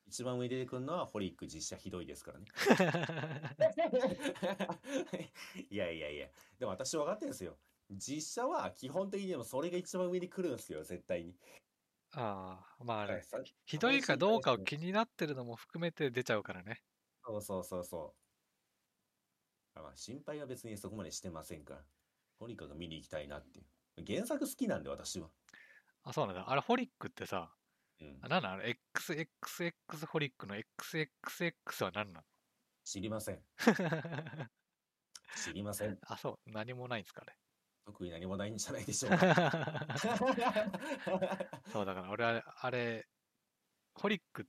[0.06, 2.46] 一番上に出てくるのはホリック実写ひどいですからね。
[5.70, 6.28] いやいやいや。
[6.58, 7.58] でも私分かってるんですよ。
[7.90, 11.36] 実写は基本的にでもそれが一番上に来るんですよ、絶対に。
[12.12, 16.82] ああ、まああれ、さひどいかどうかを気になってるのも含めて出ちゃうからね。
[17.24, 18.20] そうそうそうそう。
[19.74, 21.84] あまあ、心配は別にそこまでしてませんから。
[22.38, 23.66] とにかく見に行きたいなっていう。
[24.06, 25.30] 原作好きなんで私は。
[26.06, 26.48] あ、そうなんだ。
[26.50, 27.52] あれ、ホリックってさ、
[28.00, 32.24] うんあ、なんなの ?XXX ホリックの XXX は何な
[32.84, 33.36] 知りません。
[33.36, 33.42] の
[35.34, 35.98] 知りません。
[36.06, 36.50] あ、そう。
[36.50, 37.36] 何もないんですか、あれ。
[37.84, 39.28] 特に何もないんじゃないでしょうか。
[41.72, 43.08] そう、だから俺あれ、あれ、
[43.94, 44.46] ホリックっ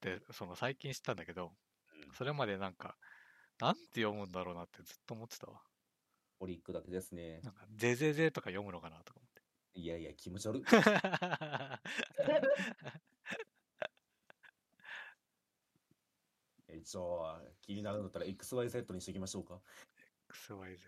[0.00, 2.98] て、その最近知ったんだけど、うんそれまでなんか、
[3.58, 5.62] なんて読むんだろうなってずっと思ってたわ。
[6.38, 7.40] ホリックだけですね。
[7.42, 9.20] なんか、ゼゼゼとか読むのかなとか。
[9.74, 10.64] いやいや、気持ち悪い。
[16.68, 19.60] え一応、気になるんだったら XYZ にしておきましょうか。
[20.28, 20.78] XYZ。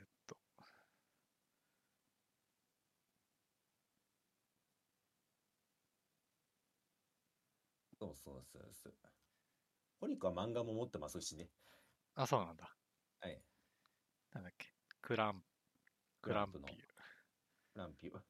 [7.99, 8.93] そうそうそうそう。
[10.01, 11.49] ホリックは漫画も持ってますしね。
[12.15, 12.71] あ、そうなんだ。
[13.21, 13.41] はい。
[14.35, 14.69] なんだっけ。
[15.01, 15.43] クラン、
[16.21, 16.69] クランピュの
[17.79, 18.21] ラン ピュー。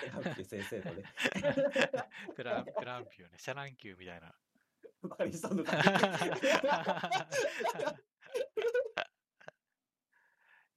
[0.00, 1.04] クランピュー先生のね。
[2.34, 3.38] クラン、クランピューね。
[3.38, 4.34] シャランキューみたいな。
[5.18, 5.80] バリさんの感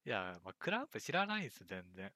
[0.05, 2.11] いや、まあ、クランプ知らないんです、全然。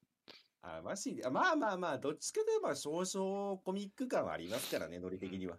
[0.62, 1.26] あ、マジで。
[1.26, 5.58] あまあまあまあ、どっちかといえば少々コミック感はありますからね、ノリ的には。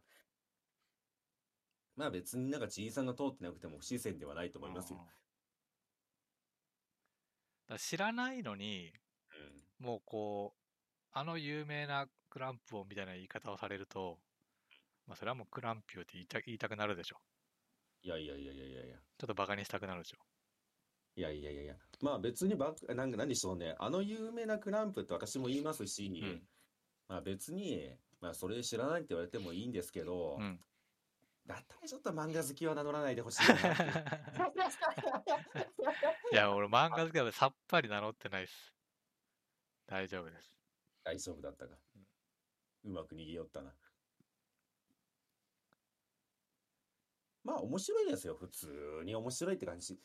[1.94, 4.98] まあ別になんかじいさんが通ってなくても不自然ではないと思いますよ
[7.68, 7.74] うん。
[7.74, 8.92] だ知らないのに、
[9.82, 10.58] もうこう、
[11.12, 14.18] あの有名なクランプをみたいな言い方をされると、
[15.06, 17.16] まあ、それはもうクランピューって言いた言いたくなるでしょ。
[18.04, 18.96] いやいやいやいやいやいや。
[19.18, 20.18] ちょっとバカにしたくなるでしょ。
[21.16, 21.74] いやいやいやいや。
[22.00, 23.74] まあ別にば、なんか何でしょうね。
[23.78, 26.42] あの有名なクランプって私も言いますし、ん
[27.08, 27.90] まあ別に、
[28.20, 30.60] まあそれ知らないって言われてもいいんですけど、うん。
[31.46, 33.54] だったらちょっと漫画好きは名乗らないでほしいな
[36.32, 38.72] いや、俺漫画好きだからさっぱり名乗ってないです。
[39.86, 40.56] 大丈夫です。
[41.04, 41.76] 大丈夫だったか。
[42.84, 43.74] うまく逃げよったな。
[47.44, 48.34] まあ面白いですよ。
[48.34, 50.00] 普通に面白いって感じ。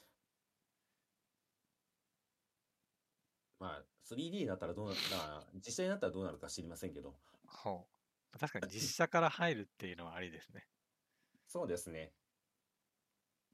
[3.60, 7.16] まあ、3D になったらどうな、まあ、実写になったらどうなるか知りませんけど。
[7.48, 7.88] ほ
[8.36, 8.38] う。
[8.40, 10.68] 確かに実写から入るっていうのはありですね。
[11.48, 12.14] そうですね。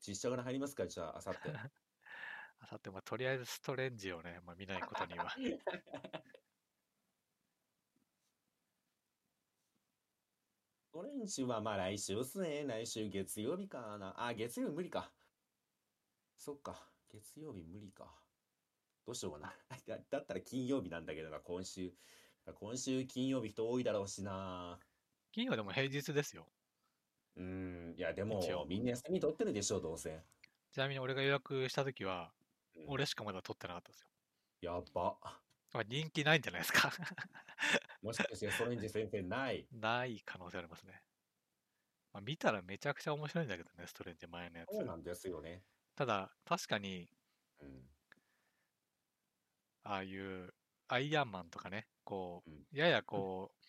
[0.06, 0.88] 実写から入りますか？
[0.88, 1.50] じゃあ、あさって。
[2.64, 5.30] あさって、まあ、とりあえずストレンジをね、まあ、見ないことには。
[10.90, 12.64] ストレンジはまあ来週っすね。
[12.65, 14.14] 来週月曜日かな。
[14.15, 15.11] あ、月曜日無理か。
[16.38, 16.90] そっか。
[17.10, 18.15] 月曜日無理か。
[19.06, 19.53] どうしようかな。
[19.85, 21.94] だだったら金曜日なんだけどな、今週。
[22.45, 24.80] 今週金曜日人多いだろうしな。
[25.34, 26.48] 金曜でも平日ですよ。
[27.35, 30.23] うーん、いやでもみんな休み取ってるでしょ、どうせ。
[30.72, 32.43] ちなみに俺が予約した時は、うん
[32.85, 34.07] 俺しかまだ取ってなかったんですよ。
[34.61, 35.18] やば。
[35.73, 36.91] まあ、人気ないんじゃないですか。
[38.01, 39.68] もしかしてストレンジ先生ない？
[39.72, 41.03] ない可能性ありますね。
[42.14, 44.85] まあ、見たらめちゃくちゃ面白いんだけどね、ストレンジ前のやつそう。
[44.85, 45.65] なんですよね。
[45.95, 47.10] ただ、確かに、
[47.60, 47.89] うん。
[49.84, 50.53] ああいう
[50.88, 53.64] アイアンマンとかね、こう、うんややこう、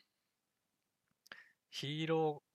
[1.70, 2.50] ヒーロー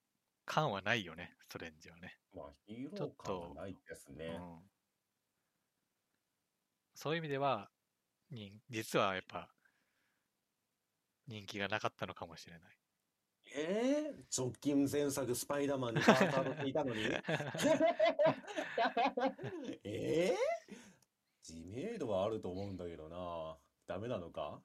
[0.45, 2.19] 感はないよね、ストレンジはね。
[2.33, 4.25] まあ、ヒーロー感はないですね。
[4.25, 4.71] うん、
[6.99, 7.69] そういう意味では、
[8.29, 9.47] に実はやっぱ、
[11.27, 12.61] 人気がなかったのかもしれない。
[13.55, 17.03] えー、直近前作スパイダーマンにカーターっていたのに？
[19.85, 20.37] えー、
[21.41, 23.57] 知名度はあると思うんだけどな。
[23.87, 24.61] ダメなのか？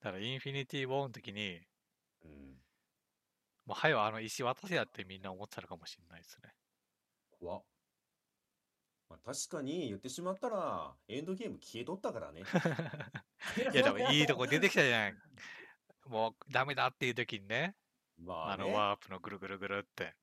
[0.00, 1.62] だから、インフィニティ・ウォーの時に、
[2.26, 2.60] うん。
[3.64, 6.52] もう、はよ、あの石渡せやってみんな思ってたのかもしれないですね。
[7.30, 7.62] 怖っ
[9.08, 12.42] まあ、確かに言ってしまったら、エンドゲーム消えとったからね。
[13.72, 15.22] いや、でもいいとこ出てきたじゃん。
[16.06, 17.74] もう、ダメだっていう時にね、
[18.18, 20.14] まあね、あのワープのぐるぐるぐるって。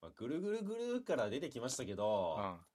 [0.00, 2.66] まあ、ぐるぐるぐるから出てきましたけうど、ん。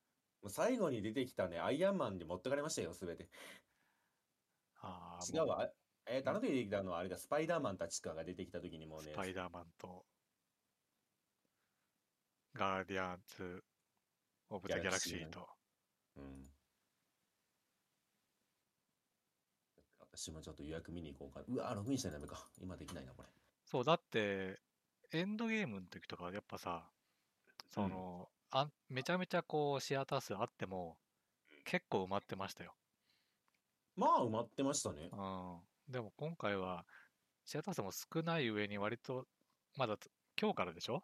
[0.41, 3.29] もう最後に出てきたね、アイアンマンに持ってかれましたよ、すべて。
[4.81, 5.61] あ違うわ。
[5.61, 5.71] あ
[6.07, 10.05] えーと、あの時出てきたのはあれだ、スパイダーマンたちかが出てきた時にもうね、うスパイダーマンと、
[12.55, 13.63] ガーディアンズ・
[14.49, 15.47] オブ・ザ・ギャラクシーと。
[16.17, 16.49] うん。
[19.99, 21.41] 私もちょっと予約見に行こうか。
[21.47, 22.45] うわ、ログインしないとダメか。
[22.61, 23.29] 今できないな、これ。
[23.65, 24.59] そう、だって、
[25.11, 26.89] エンドゲームの時とかはやっぱさ、
[27.69, 30.97] その、あんめちゃめちゃこう、シアター数あっても、
[31.63, 32.73] 結構埋まってましたよ。
[33.95, 35.09] まあ、埋まってましたね。
[35.11, 35.59] うん。
[35.89, 36.85] でも今回は、
[37.45, 39.25] シアター数も少ない上に割と、
[39.77, 41.01] まだつ今日からでしょうん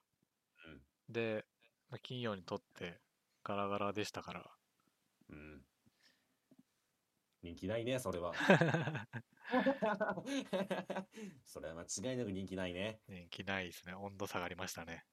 [1.10, 1.46] で、
[1.90, 3.02] まあ金曜にとって
[3.44, 4.52] ガラガラでしたから。
[5.30, 5.66] うん。
[7.42, 8.34] 人気ないね、それは。
[11.46, 13.00] それは間違いなく人気ないね。
[13.08, 13.94] 人気ないですね。
[13.94, 15.06] 温度下がりましたね。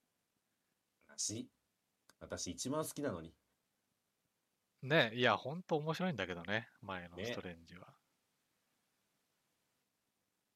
[1.07, 1.49] 私、
[2.19, 3.33] 私一番好きなのに。
[4.81, 6.69] ねいや、ほんと面白いんだけどね。
[6.81, 7.94] 前のねストレンジは。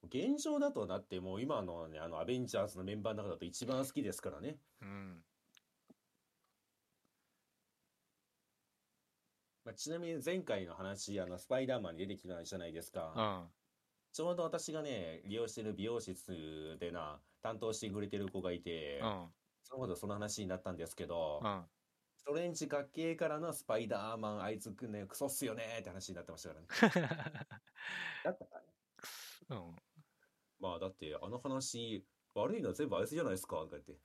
[0.09, 4.59] 現状だと、だってもう今のね、あの、アベンジャーズのメンバーの中だと一番好きですからね。
[4.81, 5.23] うん。
[9.65, 13.13] まあ、ちなみに前回の話、あの、スパイダーマンに出てきたじゃないですか。
[13.15, 13.53] うん。
[14.13, 19.33] ちょうど私がね、利用してる美容室でな、担当してくれてる子がいてう、ん。
[19.63, 21.69] そのことその話になったんですけどう、ん。
[22.17, 26.67] ストレンジ学系からのスパイダーマン、あいつくんね、クソっすよねって話になってましたからね。
[28.23, 28.79] だったかね。
[29.49, 29.75] うん。
[30.59, 32.05] まあだって、あの話、
[32.35, 33.97] 悪いのは全部あいつじゃないですか、とか言って。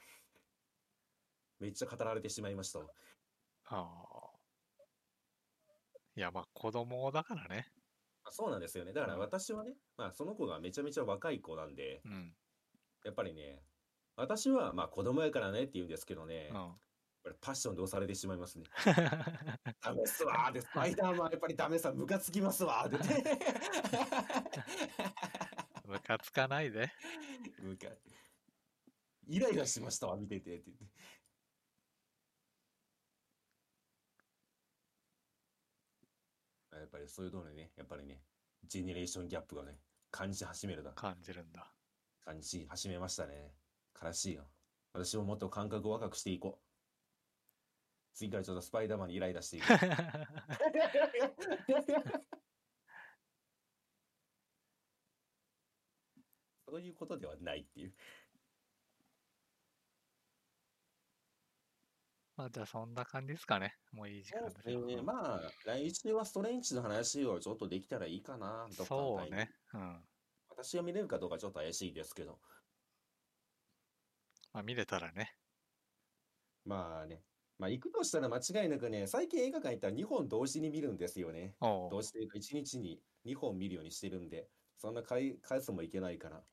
[1.60, 2.86] めっちゃ語られてしまいましたわ。
[3.66, 4.30] ああ。
[6.16, 7.66] いや、まあ子供だからね。
[8.24, 8.92] あそうなんですよね。
[8.92, 12.34] だからうん私はね、まあその子がめちゃめちゃ若い子なんで、うん。
[13.04, 13.62] やっぱりね、
[14.16, 16.74] 私はまあ子供やからねって言うんですけどね、うん。
[17.24, 18.64] ぱりパッションで押されてしまいますね。
[19.80, 23.24] ダメっすわーで、スパイダーマンやっぱりダメさ、ムカつきますわーって。
[25.84, 26.90] ムカつかないで。
[27.60, 27.88] ムカ
[29.26, 30.84] イライラしましたわ、見ててって言って。
[36.72, 38.22] やっぱりそういうのね、やっぱりね、
[38.64, 39.78] ジェネレーションギャップがね、
[40.10, 40.92] 感じ始めるな。
[40.92, 41.72] 感じるんだ。
[42.24, 43.54] 感じ始めましたね。
[44.02, 44.50] 悲しいよ。
[44.92, 46.64] 私ももっと感覚を若くしていこう。
[48.14, 49.66] 次からちょっとスパイダーマンにイライラしていこ
[56.74, 57.92] そういうことではないっていう。
[62.36, 63.76] まあじゃあそんな感じですかね。
[63.92, 64.84] もういい時間ですよ。
[64.84, 69.54] ね、まあ、来週はストレンチの話をちょっとできたらいいかな、どっかそうね。
[69.72, 70.04] うん。
[70.48, 72.40] 私が見れるかどうかちょっと怪しいですけど。
[74.52, 75.38] まあ見れたらね。
[76.64, 77.24] まあね、
[77.60, 81.54] まあ、行くとしたら間違いなくね、最近映画館行ったら2本同時に見るんですよね。
[81.60, 86.44] 同時というか、1日に2本見るようにしてるんで、そんな回数もいけないから。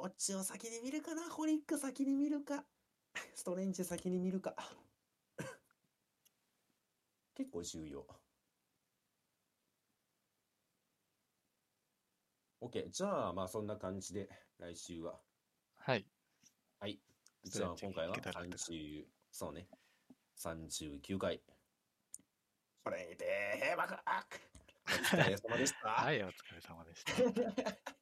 [0.00, 1.28] オッチを先に見るかな？
[1.28, 2.64] ホリック先に見るか？
[3.34, 4.54] ストレンジ先に見るか？
[7.34, 8.06] 結構重要。
[12.60, 12.90] OK。
[12.90, 15.20] じゃあ、まあそんな感じで、来週は。
[15.76, 16.06] はい。
[16.80, 17.00] はい。
[17.44, 19.68] じゃあ今回は聞けたらと30、そうね。
[20.36, 21.42] 39回。
[22.84, 23.96] これで閉幕お
[24.90, 25.88] 疲れ様でした。
[25.88, 27.12] はい、お疲れ様でした。